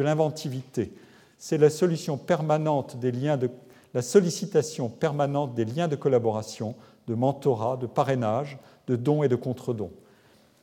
[0.00, 0.92] l'inventivité.
[1.38, 3.38] C'est la solution permanente des liens
[3.94, 6.74] la sollicitation permanente des liens de collaboration,
[7.08, 9.90] de mentorat, de parrainage, de dons et de contre-dons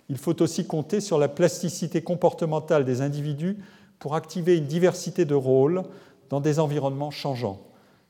[0.10, 3.58] il faut aussi compter sur la plasticité comportementale des individus
[4.00, 5.84] pour activer une diversité de rôles
[6.30, 7.62] dans des environnements changeants.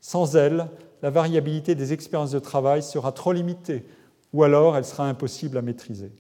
[0.02, 0.68] Sans elle,
[1.02, 3.86] la variabilité des expériences de travail sera trop limitée
[4.34, 6.12] ou alors elle sera impossible à maîtriser.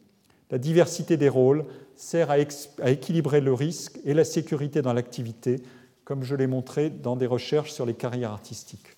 [0.51, 1.65] La diversité des rôles
[1.95, 5.61] sert à, équilibrer le risque et la sécurité dans l'activité,
[6.03, 8.97] comme je l'ai montré dans des recherches sur les carrières artistiques.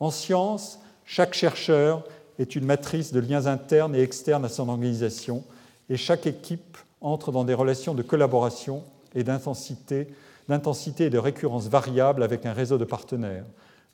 [0.00, 2.04] En science, chaque chercheur
[2.38, 5.44] est une matrice de liens internes et externes à son organisation
[5.88, 10.08] et chaque équipe entre dans des relations de collaboration et d'intensité,
[10.48, 13.44] d'intensité et de récurrence variables avec un réseau de partenaires.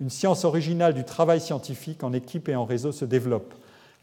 [0.01, 3.55] Une science originale du travail scientifique en équipe et en réseau se développe.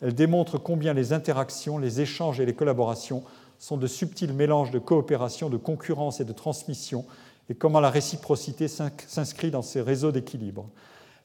[0.01, 3.23] Elle démontre combien les interactions, les échanges et les collaborations
[3.59, 7.05] sont de subtils mélanges de coopération, de concurrence et de transmission,
[7.49, 10.67] et comment la réciprocité s'inscrit dans ces réseaux d'équilibre.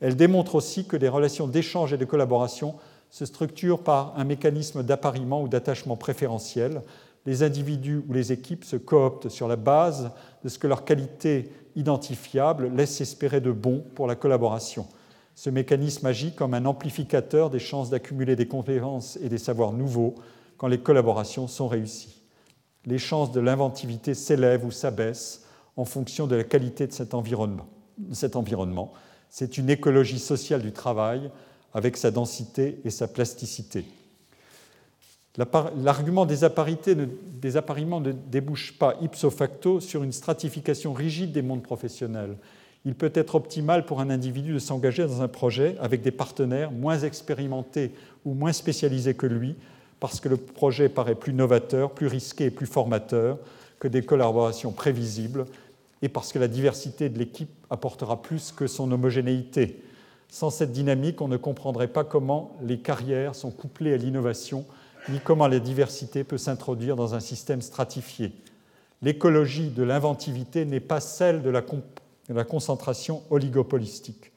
[0.01, 2.75] Elle démontre aussi que les relations d'échange et de collaboration
[3.11, 6.83] se structure par un mécanisme d'appariement ou d'attachement préférentiel.
[7.27, 10.11] Les individus ou les équipes se cooptent sur la base
[10.43, 14.87] de ce que leur qualité identifiable laisse espérer de bon pour la collaboration.
[15.35, 20.15] Ce mécanisme agit comme un amplificateur des chances d'accumuler des compétences et des savoirs nouveaux
[20.57, 22.23] quand les collaborations sont réussies.
[22.87, 25.45] Les chances de l'inventivité s'élèvent ou s'abaissent
[25.77, 27.67] en fonction de la qualité de cet environnement.
[29.29, 31.31] C'est une écologie sociale du travail
[31.75, 33.85] avec sa densité et sa plasticité.
[35.37, 36.39] L'argument des,
[37.41, 42.37] des appariements ne débouche pas ipso facto sur une stratification rigide des mondes professionnels.
[42.85, 46.73] Il peut être optimal pour un individu de s'engager dans un projet avec des partenaires
[46.73, 47.93] moins expérimentés
[48.25, 49.55] ou moins spécialisés que lui,
[50.01, 53.39] parce que le projet paraît plus novateur, plus risqué et plus formateur
[53.79, 55.47] que des collaborations prévisibles,
[56.03, 59.83] et parce que la diversité de l'équipe apportera plus que son homogénéité.
[60.31, 64.65] Sans cette dynamique, on ne comprendrait pas comment les carrières sont couplées à l'innovation,
[65.09, 68.33] ni comment la diversité peut s'introduire dans un système stratifié.
[69.03, 74.31] L'écologie de l'inventivité n'est pas celle de la, concentration oligopolistique.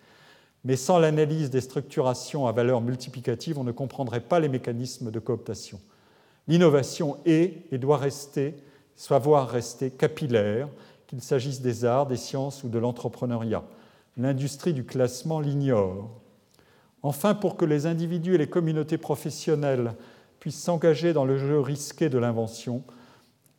[0.65, 5.19] Mais sans l'analyse des structurations à valeur multiplicative, on ne comprendrait pas les mécanismes de
[5.19, 5.79] cooptation.
[6.47, 8.55] L'innovation est et doit rester,
[8.95, 10.69] savoir rester capillaire,
[11.05, 13.63] qu'il s'agisse des arts, des sciences ou de l'entrepreneuriat
[14.17, 16.09] l'industrie du classement l'ignore.
[17.01, 19.93] Enfin, pour que les individus et les communautés professionnelles
[20.39, 22.83] puissent s'engager dans le jeu risqué de l'invention,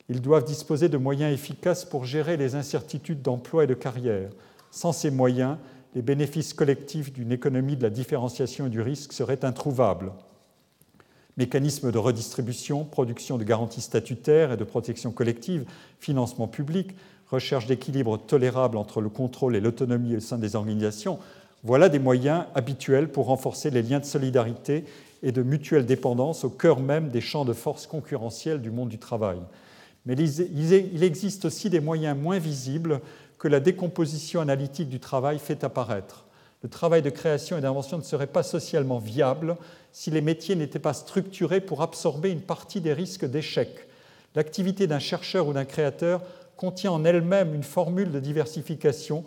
[0.08, 4.30] ils doivent disposer de moyens efficaces pour gérer les incertitudes d'emploi et de carrière.
[4.70, 5.56] Sans ces moyens,
[5.94, 10.12] les bénéfices collectifs d'une économie de la différenciation et du risque seraient introuvables.
[11.36, 15.64] Mécanismes de redistribution, production de garanties statutaires et de protection collective,
[15.98, 16.94] financement public,
[17.34, 21.18] recherche d'équilibre tolérable entre le contrôle et l'autonomie au sein des organisations,
[21.62, 24.84] voilà des moyens habituels pour renforcer les liens de solidarité
[25.22, 28.98] et de mutuelle dépendance au cœur même des champs de force concurrentiels du monde du
[28.98, 29.38] travail.
[30.06, 33.00] Mais il existe aussi des moyens moins visibles
[33.38, 36.26] que la décomposition analytique du travail fait apparaître.
[36.62, 39.56] Le travail de création et d'invention ne serait pas socialement viable
[39.92, 43.70] si les métiers n'étaient pas structurés pour absorber une partie des risques d'échec.
[44.34, 46.20] L'activité d'un chercheur ou d'un créateur
[46.56, 49.24] contient en elle-même une formule de diversification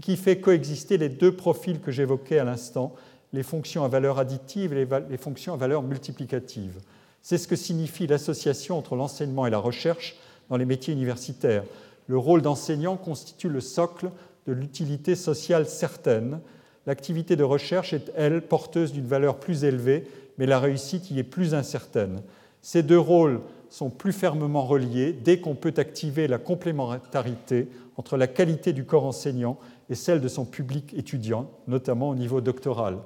[0.00, 2.94] qui fait coexister les deux profils que j'évoquais à l'instant,
[3.32, 6.78] les fonctions à valeur additive et les fonctions à valeur multiplicative.
[7.22, 10.16] C'est ce que signifie l'association entre l'enseignement et la recherche
[10.48, 11.64] dans les métiers universitaires.
[12.06, 14.10] Le rôle d'enseignant constitue le socle
[14.46, 16.40] de l'utilité sociale certaine.
[16.86, 20.06] L'activité de recherche est, elle, porteuse d'une valeur plus élevée,
[20.38, 22.22] mais la réussite y est plus incertaine.
[22.62, 23.40] Ces deux rôles
[23.70, 29.06] sont plus fermement reliés dès qu'on peut activer la complémentarité entre la qualité du corps
[29.06, 29.58] enseignant
[29.88, 32.98] et celle de son public étudiant, notamment au niveau doctoral.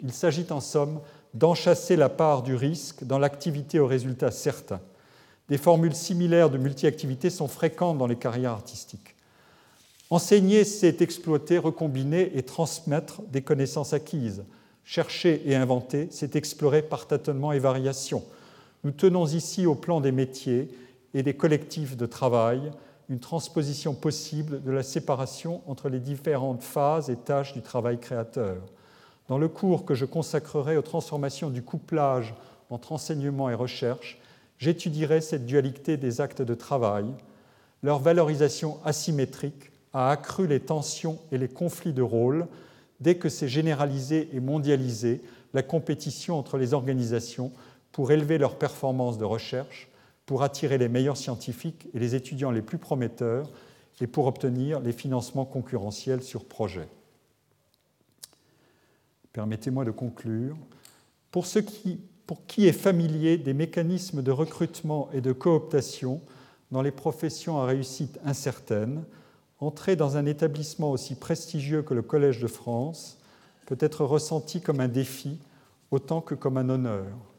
[0.00, 1.00] Il s'agit en somme
[1.34, 4.80] d'enchasser la part du risque dans l'activité aux résultats certains.
[5.48, 9.16] Des formules similaires de multi-activité sont fréquentes dans les carrières artistiques.
[10.10, 14.44] Enseigner, c'est exploiter, recombiner et transmettre des connaissances acquises.
[14.84, 18.22] Chercher et inventer, c'est explorer par tâtonnement et variation.
[18.84, 20.68] Nous tenons ici au plan des métiers
[21.14, 22.72] et des collectifs de travail
[23.08, 28.56] une transposition possible de la séparation entre les différentes phases et tâches du travail créateur.
[29.28, 32.34] Dans le cours que je consacrerai aux transformations du couplage
[32.70, 34.18] entre enseignement et recherche,
[34.58, 37.04] j'étudierai cette dualité des actes de travail.
[37.82, 42.46] Leur valorisation asymétrique a accru les tensions et les conflits de rôle
[43.00, 45.22] dès que s'est généralisée et mondialisée
[45.54, 47.52] la compétition entre les organisations
[47.92, 49.88] pour élever leurs performances de recherche,
[50.26, 53.50] pour attirer les meilleurs scientifiques et les étudiants les plus prometteurs
[54.00, 56.88] et pour obtenir les financements concurrentiels sur projet.
[59.32, 60.56] Permettez-moi de conclure.
[61.30, 66.20] Pour, ceux qui, pour qui est familier des mécanismes de recrutement et de cooptation
[66.70, 69.04] dans les professions à réussite incertaine,
[69.60, 73.18] entrer dans un établissement aussi prestigieux que le Collège de France
[73.66, 75.38] peut être ressenti comme un défi
[75.90, 77.31] autant que comme un honneur.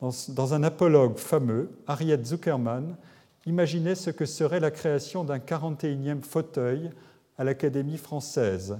[0.00, 2.96] Dans, un apologue fameux, Harriet Zuckerman
[3.44, 6.90] imaginait ce que serait la création d'un 41e fauteuil
[7.36, 8.78] à l'Académie française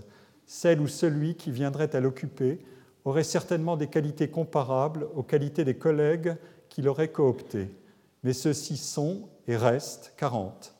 [0.50, 2.58] celle ou celui qui viendrait à l'occuper
[3.04, 6.34] aurait certainement des qualités comparables aux qualités des collègues
[6.68, 7.68] qui l'auraient coopté.
[8.24, 10.74] Mais ceux-ci sont et restent 40.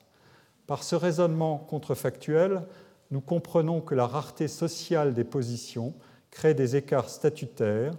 [0.67, 2.63] Par ce raisonnement contrefactuel,
[3.11, 5.93] nous comprenons que la rareté sociale des positions
[6.31, 7.93] crée des écarts statutaires,